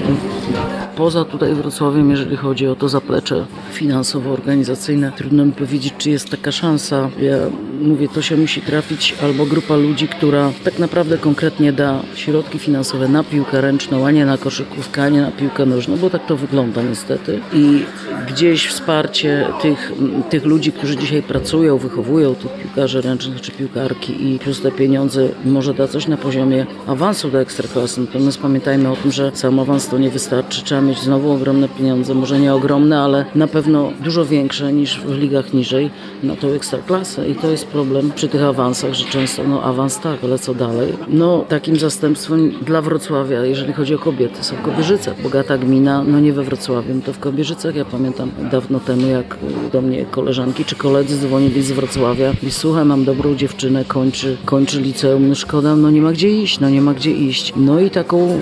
poza 0.98 1.24
tutaj 1.24 1.54
Wrocławiem, 1.54 2.10
jeżeli 2.10 2.36
chodzi 2.36 2.66
o 2.66 2.76
to 2.76 2.88
zaplecze 2.88 3.46
finansowo-organizacyjne, 3.72 5.12
trudno 5.12 5.44
mi 5.44 5.52
powiedzieć, 5.52 5.94
czy 5.98 6.10
jest 6.10 6.30
taka 6.30 6.52
szansa. 6.52 7.10
Ja 7.20 7.36
mówię, 7.82 8.08
to 8.08 8.22
się 8.22 8.36
musi 8.36 8.62
trafić 8.62 9.14
albo 9.22 9.46
grupa 9.46 9.76
ludzi, 9.76 10.08
która 10.08 10.52
tak 10.64 10.78
naprawdę 10.78 11.18
konkretnie 11.18 11.72
da 11.72 12.02
środki 12.14 12.58
finansowe 12.58 13.08
na 13.08 13.24
piłkę 13.24 13.60
ręczną, 13.60 14.06
a 14.06 14.10
nie 14.10 14.26
na 14.26 14.38
koszykówkę, 14.38 15.02
a 15.02 15.08
nie 15.08 15.20
na 15.20 15.30
piłkę 15.30 15.66
nożną, 15.66 15.96
bo 15.96 16.10
tak 16.10 16.26
to 16.26 16.36
wygląda 16.36 16.82
niestety. 16.82 17.40
I 17.52 17.84
gdzieś 18.28 18.66
wsparcie 18.66 19.46
tych, 19.62 19.92
tych 20.30 20.44
ludzi, 20.44 20.72
którzy 20.72 20.96
dzisiaj 20.96 21.22
pracują, 21.22 21.78
wychowują 21.78 22.34
tych 22.34 22.52
piłkarzy 22.62 23.00
ręcznych 23.00 23.40
czy 23.40 23.52
piłkarki 23.52 24.34
i 24.34 24.38
plus 24.38 24.62
te 24.62 24.72
pieniądze 24.72 25.28
może 25.44 25.74
da 25.74 25.88
coś 25.88 26.06
na 26.06 26.16
poziomie 26.16 26.66
awansu 26.86 27.30
do 27.30 27.40
ekstraklasy. 27.40 28.00
Natomiast 28.00 28.38
pamiętajmy 28.38 28.90
o 28.90 28.96
tym, 28.96 29.12
że 29.12 29.30
sam 29.34 29.58
awans 29.58 29.88
to 29.88 29.98
nie 29.98 30.10
wystarczy. 30.10 30.64
Trzeba 30.64 30.87
mieć 30.88 30.98
znowu 30.98 31.32
ogromne 31.32 31.68
pieniądze, 31.68 32.14
może 32.14 32.40
nie 32.40 32.54
ogromne, 32.54 33.00
ale 33.00 33.24
na 33.34 33.46
pewno 33.46 33.92
dużo 34.04 34.24
większe 34.24 34.72
niż 34.72 35.00
w 35.00 35.18
ligach 35.18 35.54
niżej 35.54 35.90
na 36.22 36.36
tą 36.36 36.48
ekstraklasę 36.48 37.28
i 37.28 37.34
to 37.34 37.50
jest 37.50 37.66
problem 37.66 38.12
przy 38.12 38.28
tych 38.28 38.42
awansach, 38.42 38.94
że 38.94 39.04
często 39.04 39.44
no 39.44 39.62
awans 39.62 40.00
tak, 40.00 40.24
ale 40.24 40.38
co 40.38 40.54
dalej? 40.54 40.92
No 41.08 41.44
takim 41.48 41.76
zastępstwem 41.76 42.50
dla 42.50 42.82
Wrocławia, 42.82 43.44
jeżeli 43.44 43.72
chodzi 43.72 43.94
o 43.94 43.98
kobiety, 43.98 44.44
są 44.44 44.56
Kobierzyce. 44.56 45.14
Bogata 45.22 45.58
gmina, 45.58 46.04
no 46.06 46.20
nie 46.20 46.32
we 46.32 46.42
Wrocławiu, 46.42 47.00
to 47.06 47.12
w 47.12 47.18
Kobierzycach. 47.18 47.76
Ja 47.76 47.84
pamiętam 47.84 48.30
dawno 48.52 48.80
temu, 48.80 49.06
jak 49.06 49.36
do 49.72 49.80
mnie 49.80 50.04
koleżanki 50.04 50.64
czy 50.64 50.76
koledzy 50.76 51.18
dzwonili 51.18 51.62
z 51.62 51.72
Wrocławia 51.72 52.32
i 52.42 52.50
słuchaj, 52.50 52.84
mam 52.84 53.04
dobrą 53.04 53.34
dziewczynę, 53.34 53.84
kończy, 53.84 54.36
kończy 54.44 54.80
liceum, 54.80 55.28
no 55.28 55.34
szkoda, 55.34 55.76
no 55.76 55.90
nie 55.90 56.02
ma 56.02 56.12
gdzie 56.12 56.28
iść, 56.42 56.60
no 56.60 56.70
nie 56.70 56.80
ma 56.80 56.94
gdzie 56.94 57.10
iść. 57.10 57.52
No 57.56 57.80
i 57.80 57.90
taką 57.90 58.38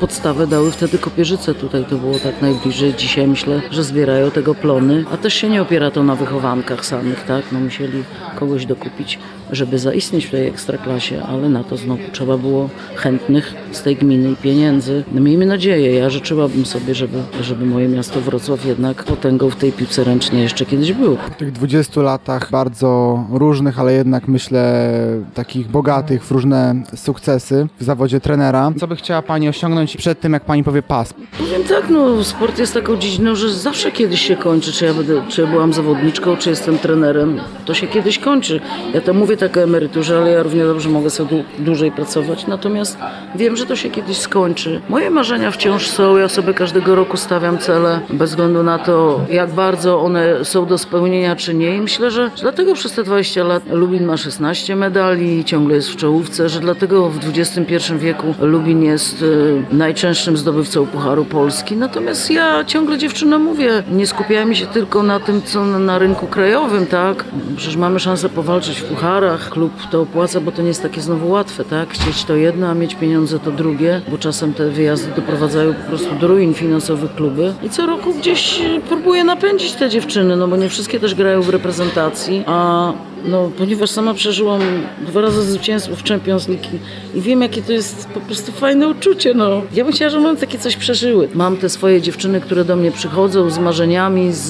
podstawę 0.00 0.46
dały 0.46 0.70
wtedy 0.70 0.98
Kopierzyce 0.98 1.54
tutaj 1.54 1.84
to 1.88 1.96
było 1.96 2.18
tak 2.18 2.42
najbliżej. 2.42 2.94
Dzisiaj 2.94 3.28
myślę, 3.28 3.62
że 3.70 3.84
zbierają 3.84 4.30
tego 4.30 4.54
plony, 4.54 5.04
a 5.12 5.16
też 5.16 5.34
się 5.34 5.48
nie 5.48 5.62
opiera 5.62 5.90
to 5.90 6.02
na 6.02 6.14
wychowankach 6.14 6.86
samych, 6.86 7.24
tak? 7.24 7.44
No 7.52 7.60
musieli 7.60 8.02
kogoś 8.38 8.66
dokupić, 8.66 9.18
żeby 9.52 9.78
zaistnieć 9.78 10.26
w 10.26 10.30
tej 10.30 10.48
ekstraklasie, 10.48 11.22
ale 11.22 11.48
na 11.48 11.64
to 11.64 11.76
znowu 11.76 12.02
trzeba 12.12 12.38
było 12.38 12.68
chętnych 12.96 13.54
z 13.72 13.82
tej 13.82 13.96
gminy 13.96 14.30
i 14.30 14.36
pieniędzy. 14.36 15.04
No 15.12 15.20
miejmy 15.20 15.46
nadzieję, 15.46 15.94
ja 15.94 16.10
życzyłabym 16.10 16.66
sobie, 16.66 16.94
żeby, 16.94 17.18
żeby 17.40 17.66
moje 17.66 17.88
miasto 17.88 18.20
Wrocław 18.20 18.66
jednak 18.66 19.04
potęgą 19.04 19.50
w 19.50 19.56
tej 19.56 19.72
piłce 19.72 20.04
ręcznej 20.04 20.42
jeszcze 20.42 20.66
kiedyś 20.66 20.92
było. 20.92 21.16
W 21.16 21.36
tych 21.36 21.52
20 21.52 22.00
latach 22.00 22.50
bardzo 22.50 23.24
różnych, 23.30 23.80
ale 23.80 23.92
jednak 23.92 24.28
myślę 24.28 24.90
takich 25.34 25.68
bogatych 25.68 26.24
w 26.24 26.30
różne 26.30 26.74
sukcesy 26.94 27.66
w 27.80 27.84
zawodzie 27.84 28.20
trenera. 28.20 28.72
Co 28.80 28.86
by 28.86 28.96
chciała 28.96 29.22
Pani 29.22 29.48
osiągnąć 29.48 29.96
przed 29.96 30.20
tym, 30.20 30.32
jak 30.32 30.44
Pani 30.44 30.64
powie 30.64 30.82
pas? 30.82 31.14
Powiem 31.38 31.64
tak, 31.64 31.90
no 31.90 32.24
sport 32.24 32.58
jest 32.58 32.74
taką 32.74 32.96
dziedziną, 32.96 33.34
że 33.34 33.50
zawsze 33.54 33.92
kiedyś 33.92 34.20
się 34.20 34.36
kończy, 34.36 34.72
czy 34.72 34.84
ja, 34.84 34.94
będę, 34.94 35.22
czy 35.28 35.40
ja 35.40 35.46
byłam 35.46 35.72
zawodniczką, 35.72 36.36
czy 36.36 36.50
jestem 36.50 36.78
trenerem, 36.78 37.40
to 37.64 37.74
się 37.74 37.86
kiedyś 37.86 38.18
kończy. 38.18 38.60
Ja 38.94 39.00
to 39.00 39.14
mówię 39.14 39.35
tak 39.36 39.56
o 39.56 39.60
emeryturze, 39.60 40.18
ale 40.18 40.30
ja 40.30 40.42
równie 40.42 40.64
dobrze 40.64 40.88
mogę 40.88 41.10
sobie 41.10 41.44
dłużej 41.58 41.92
pracować, 41.92 42.46
natomiast 42.46 42.98
wiem, 43.34 43.56
że 43.56 43.66
to 43.66 43.76
się 43.76 43.90
kiedyś 43.90 44.18
skończy. 44.18 44.80
Moje 44.88 45.10
marzenia 45.10 45.50
wciąż 45.50 45.88
są, 45.88 46.16
ja 46.16 46.28
sobie 46.28 46.54
każdego 46.54 46.94
roku 46.94 47.16
stawiam 47.16 47.58
cele, 47.58 48.00
bez 48.10 48.30
względu 48.30 48.62
na 48.62 48.78
to, 48.78 49.20
jak 49.30 49.50
bardzo 49.50 50.00
one 50.00 50.44
są 50.44 50.66
do 50.66 50.78
spełnienia, 50.78 51.36
czy 51.36 51.54
nie. 51.54 51.76
I 51.76 51.80
myślę, 51.80 52.10
że 52.10 52.30
dlatego 52.40 52.74
przez 52.74 52.92
te 52.92 53.04
20 53.04 53.44
lat 53.44 53.62
Lubin 53.70 54.04
ma 54.04 54.16
16 54.16 54.76
medali, 54.76 55.44
ciągle 55.44 55.74
jest 55.74 55.90
w 55.90 55.96
czołówce, 55.96 56.48
że 56.48 56.60
dlatego 56.60 57.10
w 57.10 57.18
XXI 57.28 57.94
wieku 57.98 58.34
Lubin 58.40 58.82
jest 58.82 59.22
y, 59.22 59.62
najczęstszym 59.72 60.36
zdobywcą 60.36 60.86
Pucharu 60.86 61.24
Polski. 61.24 61.76
Natomiast 61.76 62.30
ja 62.30 62.64
ciągle 62.64 62.98
dziewczynom 62.98 63.42
mówię, 63.42 63.82
nie 63.92 64.06
skupiajmy 64.06 64.56
się 64.56 64.66
tylko 64.66 65.02
na 65.02 65.20
tym, 65.20 65.42
co 65.42 65.64
na 65.64 65.98
rynku 65.98 66.26
krajowym, 66.26 66.86
tak? 66.86 67.24
Przecież 67.56 67.76
mamy 67.76 68.00
szansę 68.00 68.28
powalczyć 68.28 68.80
w 68.80 68.84
pucharach, 68.84 69.25
klub 69.50 69.72
to 69.90 70.00
opłaca, 70.02 70.40
bo 70.40 70.52
to 70.52 70.62
nie 70.62 70.68
jest 70.68 70.82
takie 70.82 71.00
znowu 71.00 71.30
łatwe, 71.30 71.64
tak? 71.64 71.88
Chcieć 71.88 72.24
to 72.24 72.36
jedno, 72.36 72.68
a 72.68 72.74
mieć 72.74 72.94
pieniądze 72.94 73.38
to 73.38 73.50
drugie, 73.50 74.00
bo 74.08 74.18
czasem 74.18 74.54
te 74.54 74.70
wyjazdy 74.70 75.12
doprowadzają 75.16 75.74
po 75.74 75.88
prostu 75.88 76.14
do 76.14 76.26
ruin 76.26 76.54
finansowych 76.54 77.14
kluby. 77.14 77.54
I 77.62 77.70
co 77.70 77.86
roku 77.86 78.14
gdzieś 78.14 78.60
próbuję 78.88 79.24
napędzić 79.24 79.72
te 79.72 79.90
dziewczyny, 79.90 80.36
no 80.36 80.48
bo 80.48 80.56
nie 80.56 80.68
wszystkie 80.68 81.00
też 81.00 81.14
grają 81.14 81.42
w 81.42 81.48
reprezentacji, 81.48 82.44
a 82.46 82.92
no, 83.26 83.50
ponieważ 83.58 83.90
sama 83.90 84.14
przeżyłam 84.14 84.60
dwa 85.06 85.20
razy 85.20 85.42
zwycięstwo 85.42 85.96
w 85.96 86.04
Champions 86.04 86.48
League 86.48 86.66
i 87.14 87.20
wiem, 87.20 87.42
jakie 87.42 87.62
to 87.62 87.72
jest 87.72 88.08
po 88.08 88.20
prostu 88.20 88.52
fajne 88.52 88.88
uczucie. 88.88 89.34
No. 89.34 89.62
Ja 89.74 89.84
bym 89.84 89.92
chciała, 89.92 90.10
żeby 90.10 90.28
one 90.28 90.38
takie 90.38 90.58
coś 90.58 90.76
przeżyły. 90.76 91.28
Mam 91.34 91.56
te 91.56 91.68
swoje 91.68 92.00
dziewczyny, 92.00 92.40
które 92.40 92.64
do 92.64 92.76
mnie 92.76 92.92
przychodzą 92.92 93.50
z 93.50 93.58
marzeniami 93.58 94.32
z, 94.32 94.44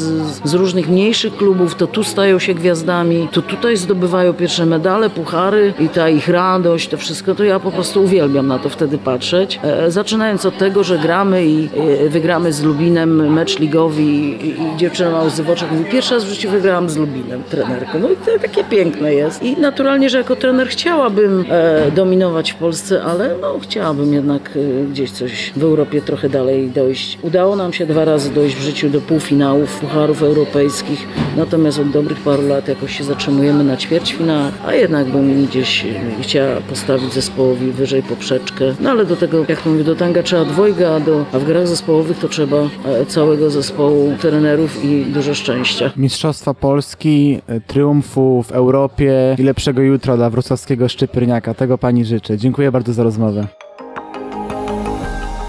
z 0.45 0.55
różnych 0.55 0.89
mniejszych 0.89 1.37
klubów, 1.37 1.75
to 1.75 1.87
tu 1.87 2.05
stają 2.05 2.39
się 2.39 2.55
gwiazdami, 2.55 3.29
to 3.33 3.43
tutaj 3.43 3.77
zdobywają 3.77 4.35
pierwsze 4.35 4.67
medale, 4.67 5.11
puchary 5.11 5.75
i 5.79 5.89
ta 5.89 6.09
ich 6.09 6.29
radość, 6.29 6.89
to 6.89 6.97
wszystko, 6.97 7.35
to 7.35 7.45
ja 7.45 7.61
po 7.61 7.71
prostu 7.71 8.05
uwielbiam 8.05 8.47
na 8.47 8.59
to 8.59 8.69
wtedy 8.69 8.99
patrzeć. 8.99 9.61
E, 9.62 9.91
zaczynając 9.91 10.47
od 10.47 10.59
tego, 10.59 10.85
że 10.85 10.99
gramy 10.99 11.47
i 11.47 11.69
e, 12.05 12.09
wygramy 12.09 12.53
z 12.53 12.62
Lubinem 12.62 13.33
mecz 13.33 13.59
ligowy 13.59 14.03
i, 14.03 14.49
i 14.49 14.57
dziewczyna 14.77 15.11
ma 15.11 15.23
łzy 15.23 15.43
w 15.43 15.51
oczach 15.51 15.73
mówi, 15.73 15.85
pierwszy 15.85 16.15
raz 16.15 16.25
w 16.25 16.29
życiu 16.29 16.51
wygrałam 16.51 16.91
z 16.91 16.97
Lubinem, 16.97 17.43
trenerką. 17.51 17.99
No 17.99 18.11
i 18.11 18.17
to 18.17 18.39
takie 18.43 18.65
piękne 18.70 19.14
jest. 19.14 19.42
I 19.42 19.57
naturalnie, 19.57 20.11
że 20.11 20.18
jako 20.18 20.37
trener 20.37 20.68
chciałabym 20.68 21.44
e, 21.48 21.90
dominować 21.90 22.52
w 22.52 22.55
Polsce, 22.55 23.02
ale 23.02 23.35
no, 23.40 23.59
chciałabym 23.62 24.14
jednak 24.14 24.50
e, 24.57 24.85
gdzieś 24.85 25.11
coś 25.11 25.52
w 25.57 25.62
Europie 25.62 26.02
trochę 26.02 26.29
dalej 26.29 26.70
dojść. 26.70 27.18
Udało 27.22 27.57
nam 27.57 27.72
się 27.72 27.87
dwa 27.87 28.05
razy 28.05 28.31
dojść 28.31 28.57
w 28.57 28.62
życiu 28.62 28.90
do 28.90 29.00
półfinałów 29.00 29.81
pucharów 29.81 30.22
europejskich, 30.22 31.07
natomiast 31.37 31.79
od 31.79 31.90
dobrych 31.90 32.18
paru 32.18 32.48
lat 32.48 32.68
jakoś 32.68 32.98
się 32.98 33.05
zatrzymujemy 33.05 33.64
na 33.64 33.76
ćwierćfinałach, 33.76 34.55
a 34.66 34.74
jednak 34.74 35.07
bym 35.07 35.46
gdzieś 35.46 35.85
e, 35.85 36.22
chciała 36.22 36.61
postawić 36.68 37.12
zespołowi 37.12 37.72
wyżej 37.72 38.02
poprzeczkę. 38.02 38.64
No 38.81 38.90
ale 38.90 39.05
do 39.05 39.16
tego, 39.16 39.44
jak 39.48 39.66
mówię, 39.66 39.85
do 39.85 39.94
tanga 39.94 40.22
trzeba 40.22 40.44
dwojga, 40.44 40.94
a, 40.94 41.00
do, 41.00 41.24
a 41.33 41.38
w 41.38 41.44
grach 41.44 41.68
zespołowych 41.68 42.18
to 42.18 42.29
trzeba 42.29 42.57
e, 42.57 43.07
całego 43.07 43.50
zespołu 43.50 44.12
trenerów 44.20 44.85
i 44.85 45.05
dużo 45.05 45.35
szczęścia. 45.35 45.90
Mistrzostwa 45.96 46.55
Polski, 46.55 47.38
e, 47.46 47.61
triumfu 47.61 48.44
w 48.47 48.53
Europie 48.53 49.37
i 49.39 49.43
lepszego 49.43 49.83
jutra 49.83 50.17
dla 50.17 50.31
wrocławskiego 50.31 50.89
szczypyrniaka. 50.89 51.55
Tego 51.55 51.79
Pani 51.79 52.05
życzę. 52.05 52.39
Dziękuję 52.39 52.73
bardzo 52.73 52.93
za 52.93 53.03
rozmowę. 53.03 53.47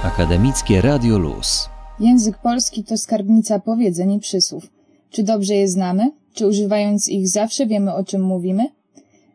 Akademickie 0.04 0.82
Radio 0.82 1.18
Luz. 1.18 1.70
Język 2.00 2.38
polski 2.38 2.84
to 2.84 2.98
skarbnica 2.98 3.60
powiedzeń 3.60 4.14
i 4.14 4.20
przysłów. 4.20 4.68
Czy 5.10 5.24
dobrze 5.24 5.54
je 5.54 5.68
znamy? 5.68 6.12
Czy 6.34 6.48
używając 6.48 7.10
ich 7.10 7.30
zawsze 7.30 7.66
wiemy 7.66 7.94
o 7.94 8.04
czym 8.04 8.22
mówimy? 8.22 8.70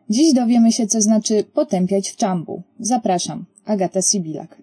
Dziś 0.09 0.33
dowiemy 0.33 0.71
się, 0.71 0.87
co 0.87 1.01
znaczy 1.01 1.43
potępiać 1.53 2.09
w 2.09 2.15
czambu. 2.15 2.61
Zapraszam, 2.79 3.45
Agata 3.65 4.01
Sibilak. 4.01 4.57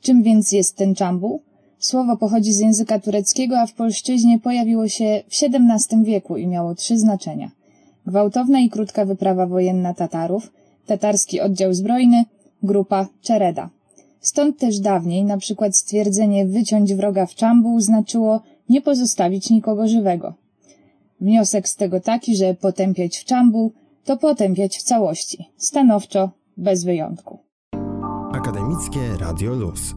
Czym 0.00 0.22
więc 0.22 0.52
jest 0.52 0.76
ten 0.76 0.94
czambu? 0.94 1.40
Słowo 1.78 2.16
pochodzi 2.16 2.52
z 2.52 2.58
języka 2.58 2.98
tureckiego, 2.98 3.60
a 3.60 3.66
w 3.66 3.72
polszczyźnie 3.72 4.38
pojawiło 4.38 4.88
się 4.88 5.22
w 5.28 5.34
XVII 5.42 6.04
wieku 6.04 6.36
i 6.36 6.46
miało 6.46 6.74
trzy 6.74 6.98
znaczenia. 6.98 7.50
Gwałtowna 8.06 8.60
i 8.60 8.70
krótka 8.70 9.04
wyprawa 9.04 9.46
wojenna 9.46 9.94
Tatarów, 9.94 10.52
tatarski 10.86 11.40
oddział 11.40 11.74
zbrojny, 11.74 12.24
grupa 12.62 13.06
Czereda. 13.22 13.70
Stąd 14.20 14.58
też 14.58 14.78
dawniej 14.78 15.24
na 15.24 15.36
przykład 15.36 15.76
stwierdzenie 15.76 16.46
wyciąć 16.46 16.94
wroga 16.94 17.26
w 17.26 17.34
czambu 17.34 17.80
znaczyło 17.80 18.40
nie 18.68 18.80
pozostawić 18.80 19.50
nikogo 19.50 19.88
żywego. 19.88 20.34
Wniosek 21.20 21.68
z 21.68 21.76
tego 21.76 22.00
taki, 22.00 22.36
że 22.36 22.54
potępiać 22.54 23.18
w 23.18 23.24
czambu 23.24 23.72
to 24.04 24.16
potępiać 24.16 24.76
w 24.78 24.82
całości, 24.82 25.48
stanowczo, 25.56 26.30
bez 26.56 26.84
wyjątku. 26.84 27.38
Akademickie 28.32 29.00
Radio 29.20 29.54
Luz. 29.54 29.94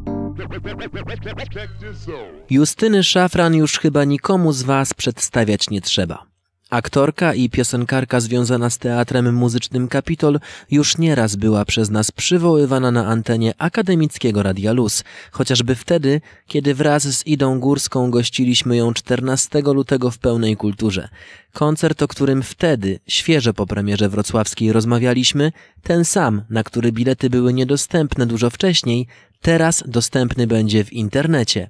Justyny 2.50 3.04
Szafran 3.04 3.56
już 3.56 3.80
chyba 3.80 4.04
nikomu 4.04 4.54
z 4.54 4.64
Was 4.64 4.94
przedstawiać 4.94 5.70
nie 5.70 5.82
trzeba. 5.82 6.37
Aktorka 6.70 7.34
i 7.34 7.50
piosenkarka 7.50 8.20
związana 8.20 8.70
z 8.70 8.78
teatrem 8.78 9.36
muzycznym 9.36 9.88
Kapitol 9.88 10.40
już 10.72 10.98
nieraz 10.98 11.36
była 11.36 11.66
przez 11.66 11.90
nas 11.90 12.12
przywoływana 12.12 12.92
na 12.92 13.08
antenie 13.08 13.54
akademickiego 13.58 14.44
Radia 14.44 14.72
Luz, 14.72 15.04
chociażby 15.32 15.76
wtedy, 15.76 16.22
kiedy 16.48 16.76
wraz 16.76 17.04
z 17.04 17.28
Idą 17.28 17.60
Górską 17.60 18.12
gościliśmy 18.12 18.78
ją 18.78 18.94
14 18.94 19.62
lutego 19.62 20.12
w 20.12 20.18
pełnej 20.18 20.58
kulturze. 20.58 21.10
Koncert, 21.54 22.02
o 22.02 22.08
którym 22.08 22.44
wtedy, 22.44 23.00
świeżo 23.08 23.54
po 23.54 23.68
premierze 23.68 24.10
wrocławskiej 24.10 24.72
rozmawialiśmy, 24.72 25.52
ten 25.84 26.06
sam, 26.06 26.42
na 26.50 26.64
który 26.64 26.92
bilety 26.92 27.30
były 27.30 27.54
niedostępne 27.54 28.26
dużo 28.26 28.50
wcześniej, 28.50 29.08
teraz 29.42 29.84
dostępny 29.88 30.48
będzie 30.48 30.84
w 30.84 30.94
internecie. 30.94 31.70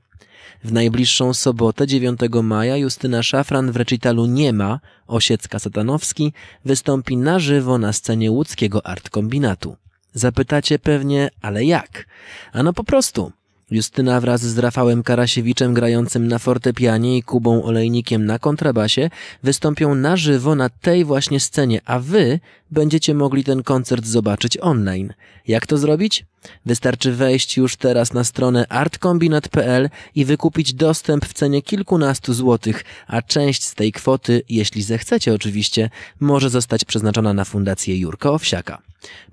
W 0.64 0.72
najbliższą 0.72 1.34
sobotę 1.34 1.88
9 1.88 2.20
maja 2.44 2.78
Justyna 2.78 3.24
Szafran 3.24 3.72
w 3.72 3.76
recitalu 3.76 4.26
Nie 4.26 4.54
ma, 4.54 4.80
Osiecka 5.08 5.60
Satanowski, 5.60 6.34
wystąpi 6.66 7.18
na 7.18 7.40
żywo 7.40 7.78
na 7.78 7.94
scenie 7.94 8.32
łódzkiego 8.32 8.86
Art 8.86 9.10
Kombinatu. 9.10 9.76
Zapytacie 10.14 10.80
pewnie, 10.80 11.30
ale 11.42 11.66
jak? 11.66 12.06
Ano 12.54 12.74
po 12.74 12.84
prostu. 12.84 13.32
Justyna 13.72 14.22
wraz 14.22 14.42
z 14.42 14.58
Rafałem 14.58 15.04
Karasiewiczem 15.04 15.74
grającym 15.74 16.28
na 16.28 16.40
fortepianie 16.40 17.18
i 17.18 17.24
Kubą 17.24 17.64
Olejnikiem 17.64 18.26
na 18.26 18.40
kontrabasie 18.40 19.10
wystąpią 19.44 19.96
na 19.96 20.18
żywo 20.18 20.56
na 20.56 20.70
tej 20.70 21.06
właśnie 21.06 21.40
scenie, 21.40 21.82
a 21.86 22.00
wy 22.00 22.40
będziecie 22.72 23.14
mogli 23.14 23.44
ten 23.44 23.64
koncert 23.64 24.06
zobaczyć 24.06 24.58
online. 24.62 25.14
Jak 25.48 25.68
to 25.68 25.78
zrobić? 25.78 26.26
Wystarczy 26.66 27.12
wejść 27.12 27.58
już 27.58 27.76
teraz 27.76 28.14
na 28.14 28.24
stronę 28.24 28.66
artkombinat.pl 28.70 29.90
i 30.16 30.26
wykupić 30.26 30.74
dostęp 30.74 31.26
w 31.26 31.34
cenie 31.34 31.62
kilkunastu 31.62 32.34
złotych, 32.34 32.86
a 33.08 33.22
część 33.22 33.64
z 33.64 33.76
tej 33.76 33.92
kwoty, 33.92 34.42
jeśli 34.50 34.84
zechcecie 34.84 35.34
oczywiście, 35.34 35.90
może 36.20 36.50
zostać 36.50 36.86
przeznaczona 36.86 37.34
na 37.34 37.46
fundację 37.46 37.98
Jurka 37.98 38.32
Owsiaka. 38.32 38.82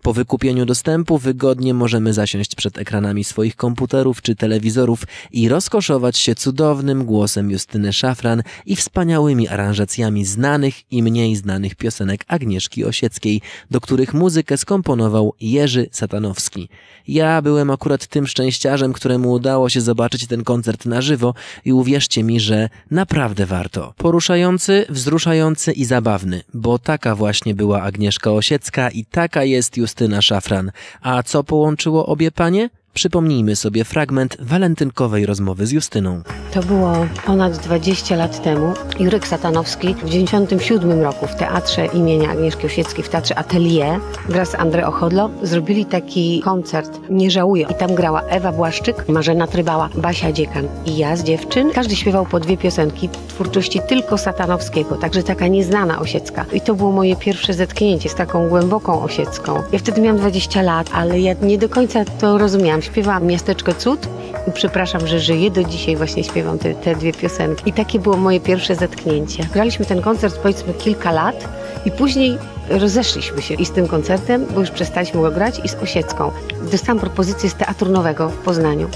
Po 0.03 0.13
wykupieniu 0.13 0.67
dostępu 0.67 1.19
wygodnie 1.19 1.75
możemy 1.75 2.13
zasiąść 2.13 2.55
przed 2.55 2.79
ekranami 2.79 3.25
swoich 3.25 3.57
komputerów 3.57 4.23
czy 4.23 4.37
telewizorów 4.37 5.03
i 5.33 5.49
rozkoszować 5.49 6.19
się 6.19 6.35
cudownym 6.35 7.05
głosem 7.05 7.51
Justyny 7.51 7.93
Szafran 7.93 8.43
i 8.67 8.77
wspaniałymi 8.77 9.49
aranżacjami 9.49 10.25
znanych 10.25 10.93
i 10.93 11.03
mniej 11.03 11.37
znanych 11.37 11.75
piosenek 11.75 12.25
Agnieszki 12.29 12.85
Osieckiej, 12.85 13.24
do 13.71 13.81
których 13.81 14.15
muzykę 14.15 14.57
skomponował 14.57 15.35
Jerzy 15.41 15.89
Satanowski. 15.93 16.69
Ja 17.09 17.43
byłem 17.43 17.71
akurat 17.71 18.07
tym 18.07 18.27
szczęściarzem, 18.27 18.93
któremu 18.93 19.33
udało 19.33 19.69
się 19.69 19.81
zobaczyć 19.81 20.27
ten 20.27 20.45
koncert 20.45 20.87
na 20.87 21.03
żywo 21.03 21.35
i 21.65 21.73
uwierzcie 21.73 22.25
mi, 22.25 22.41
że 22.41 22.69
naprawdę 22.91 23.47
warto. 23.47 23.95
Poruszający, 23.97 24.87
wzruszający 24.89 25.73
i 25.73 25.85
zabawny, 25.85 26.43
bo 26.55 26.79
taka 26.79 27.15
właśnie 27.15 27.55
była 27.55 27.83
Agnieszka 27.83 28.33
Osiecka 28.33 28.91
i 28.91 29.05
taka 29.05 29.45
jest 29.45 29.77
Justyna 29.77 30.23
Szafran. 30.23 30.71
A 31.01 31.23
co 31.23 31.45
połączyło 31.45 32.07
obie 32.07 32.31
panie? 32.31 32.71
Przypomnijmy 32.95 33.57
sobie 33.57 33.85
fragment 33.85 34.37
walentynkowej 34.41 35.27
rozmowy 35.27 35.67
z 35.67 35.73
Justyną. 35.73 36.23
To 36.53 36.63
było 36.63 37.07
ponad 37.27 37.59
20 37.59 38.17
lat 38.17 38.43
temu. 38.43 38.75
Jurek 39.01 39.27
Satanowski 39.27 39.95
w 39.95 40.11
97 40.11 41.03
roku 41.03 41.27
w 41.27 41.35
teatrze 41.35 41.87
imienia 41.87 42.31
Agnieszki 42.31 42.67
Osieckiej, 42.67 43.05
w 43.05 43.09
teatrze 43.09 43.39
Atelier 43.39 44.01
wraz 44.29 44.51
z 44.51 44.55
André 44.55 44.85
Ochodlo 44.85 45.31
zrobili 45.43 45.85
taki 45.85 46.41
koncert 46.45 47.01
Nie 47.11 47.31
żałuję. 47.31 47.67
I 47.71 47.75
tam 47.75 47.95
grała 47.95 48.23
Ewa 48.23 48.53
Błaszczyk, 48.53 49.09
Marzena 49.09 49.47
Trybała, 49.47 49.89
Basia 49.95 50.33
Dziekan 50.33 50.69
i 50.87 50.97
ja 50.97 51.17
z 51.17 51.25
dziewczyn. 51.25 51.71
Każdy 51.71 51.97
śpiewał 51.97 52.27
po 52.27 52.41
dwie 52.41 52.57
piosenki 52.57 53.09
twórczości 53.29 53.81
tylko 53.89 54.19
Satanowskiego, 54.19 54.95
także 54.95 55.23
taka 55.23 55.47
nieznana 55.47 55.99
Osiecka. 56.01 56.45
I 56.53 56.61
to 56.61 56.75
było 56.75 56.93
moje 56.93 57.17
pierwsze 57.17 57.55
zetknięcie 57.55 58.09
z 58.09 58.15
taką 58.15 58.49
głęboką 58.49 59.03
Osiecką. 59.03 59.63
Ja 59.73 59.79
wtedy 59.79 60.01
miałam 60.01 60.19
20 60.19 60.63
lat, 60.63 60.91
ale 60.93 61.21
ja 61.21 61.35
nie 61.43 61.59
do 61.59 61.69
końca 61.69 62.05
to 62.05 62.39
rozumiałam. 62.39 62.84
Śpiewałam 62.85 63.27
Miasteczko 63.27 63.75
Cud 63.75 64.09
i 64.49 64.53
przepraszam, 64.53 65.07
że 65.07 65.21
żyję. 65.21 65.51
Do 65.51 65.65
dzisiaj 65.65 65.97
właśnie 65.97 66.25
śpiewam 66.25 66.59
te, 66.59 66.75
te 66.75 66.97
dwie 66.97 67.13
piosenki. 67.13 67.71
I 67.71 67.73
takie 67.73 67.99
było 67.99 68.17
moje 68.17 68.41
pierwsze 68.41 68.75
zetknięcie. 68.75 69.47
Graliśmy 69.53 69.85
ten 69.85 70.03
koncert 70.03 70.39
powiedzmy 70.39 70.75
kilka 70.75 71.13
lat 71.13 71.49
i 71.85 71.91
później 71.91 72.39
rozeszliśmy 72.69 73.43
się 73.43 73.55
i 73.55 73.67
z 73.67 73.71
tym 73.71 73.89
koncertem, 73.89 74.47
bo 74.55 74.61
już 74.61 74.71
przestaliśmy 74.71 75.21
go 75.21 75.31
grać 75.31 75.61
i 75.65 75.69
z 75.69 75.75
Osiecką. 75.75 76.31
Dostałam 76.71 77.01
propozycję 77.01 77.51
z 77.51 77.55
Teatru 77.55 77.91
Nowego 77.91 78.29
w 78.29 78.37
Poznaniu 78.37 78.89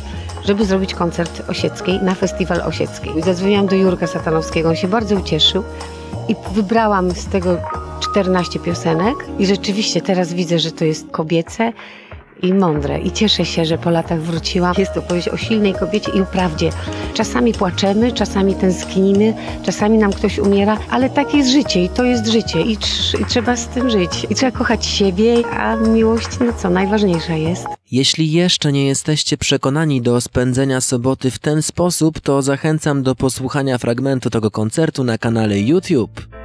żeby 0.45 0.65
zrobić 0.65 0.95
koncert 0.95 1.51
Osieckiej 1.51 2.03
na 2.03 2.15
festiwal 2.15 2.61
Osiecki. 2.61 3.11
Zadzwoniłam 3.25 3.67
do 3.67 3.77
Jurka 3.77 4.07
Satanowskiego, 4.07 4.69
on 4.69 4.77
się 4.77 4.89
bardzo 4.89 5.17
ucieszył 5.17 5.63
i 6.29 6.37
wybrałam 6.55 7.11
z 7.11 7.27
tego 7.27 7.57
14 8.01 8.59
piosenek 8.59 9.17
i 9.39 9.47
rzeczywiście 9.47 10.01
teraz 10.01 10.33
widzę, 10.33 10.59
że 10.59 10.71
to 10.73 10.85
jest 10.85 11.11
kobiece 11.11 11.73
i 12.43 12.55
mądre. 12.55 12.99
I 13.01 13.13
cieszę 13.13 13.45
się, 13.45 13.65
że 13.65 13.79
po 13.79 13.91
latach 13.91 14.21
wróciłam. 14.21 14.75
Jest 14.79 14.95
to 14.95 15.01
opowieść 15.01 15.29
o 15.29 15.37
silnej 15.37 15.75
kobiecie 15.75 16.13
i 16.15 16.21
o 16.21 16.27
prawdzie. 16.27 16.71
Czasami 17.15 17.53
płaczemy, 17.53 18.13
czasami 18.13 18.55
tęsknimy, 18.55 19.35
czasami 19.63 19.99
nam 19.99 20.13
ktoś 20.13 20.39
umiera, 20.39 20.79
ale 20.91 21.11
takie 21.11 21.37
jest 21.39 21.51
życie 21.51 21.85
i 21.85 21.89
to 21.89 22.05
jest 22.05 22.27
życie 22.27 22.61
i, 22.61 22.77
tr- 22.77 23.21
i 23.21 23.25
trzeba 23.25 23.57
z 23.57 23.69
tym 23.69 23.91
żyć. 23.91 24.27
I 24.31 24.35
trzeba 24.35 24.53
kochać 24.53 24.87
siebie, 24.87 25.43
a 25.51 25.77
miłość, 25.77 26.29
no 26.41 26.53
co, 26.53 26.71
najważniejsza 26.71 27.35
jest. 27.35 27.67
Jeśli 27.91 28.33
jeszcze 28.33 28.73
nie 28.73 28.87
jesteście 28.87 29.37
przekonani 29.37 30.03
do 30.03 30.21
spędzenia 30.21 30.81
soboty 30.81 31.31
w 31.31 31.39
ten 31.39 31.63
sposób, 31.63 32.21
to 32.21 32.43
zachęcam 32.43 33.03
do 33.03 33.15
posłuchania 33.15 33.79
fragmentu 33.79 34.31
tego 34.31 34.51
koncertu 34.51 35.05
na 35.05 35.19
kanale 35.19 35.59
YouTube. 35.59 36.38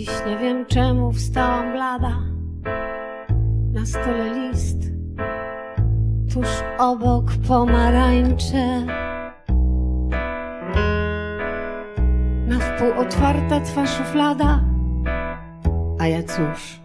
Dziś 0.00 0.10
nie 0.26 0.38
wiem 0.38 0.66
czemu 0.66 1.12
wstałam 1.12 1.72
blada. 1.72 2.12
Na 3.72 3.86
stole 3.86 4.34
list, 4.34 4.78
tuż 6.34 6.48
obok 6.78 7.24
pomarańcze. 7.48 8.86
Na 12.46 12.58
wpół 12.60 13.00
otwarta 13.00 13.60
twa 13.60 13.86
szuflada. 13.86 14.60
A 15.98 16.06
ja 16.06 16.22
cóż, 16.22 16.80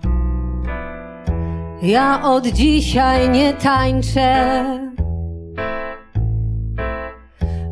ja 1.82 2.22
od 2.24 2.48
dzisiaj 2.48 3.30
nie 3.30 3.54
tańczę. 3.54 4.64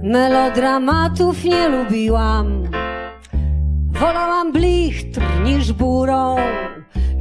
Melodramatów 0.04 1.44
nie 1.44 1.70
lubiłam. 1.70 2.64
Wolałam 3.94 4.52
blichtr 4.52 5.22
niż 5.44 5.74
burą, 5.74 6.36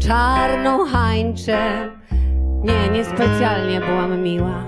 czarną 0.06 0.86
hańczę. 0.86 1.90
Nie, 2.64 2.88
niespecjalnie 2.88 3.80
byłam 3.80 4.22
miła. 4.22 4.64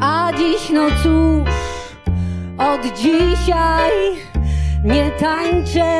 A 0.00 0.30
dziś, 0.38 0.70
no 0.70 0.82
cóż, 1.02 1.50
od 2.58 2.98
dzisiaj 2.98 3.92
nie 4.84 5.10
tańczę. 5.10 5.92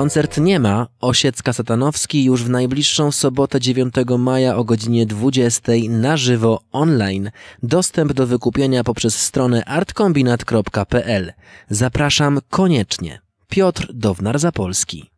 Koncert 0.00 0.38
nie 0.38 0.60
ma, 0.60 0.86
Osiecka 1.00 1.52
Satanowski 1.52 2.24
już 2.24 2.44
w 2.44 2.50
najbliższą 2.50 3.12
sobotę 3.12 3.60
9 3.60 3.94
maja 4.18 4.56
o 4.56 4.64
godzinie 4.64 5.06
20 5.06 5.72
na 5.88 6.16
żywo 6.16 6.60
online. 6.72 7.30
Dostęp 7.62 8.12
do 8.12 8.26
wykupienia 8.26 8.84
poprzez 8.84 9.18
stronę 9.18 9.64
artkombinat.pl. 9.64 11.32
Zapraszam 11.70 12.38
koniecznie. 12.50 13.20
Piotr 13.48 13.90
Downar 13.94 14.38
Zapolski. 14.38 15.10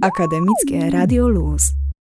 Akademickie 0.00 0.90
Radio 0.90 1.28
Luz. 1.28 1.83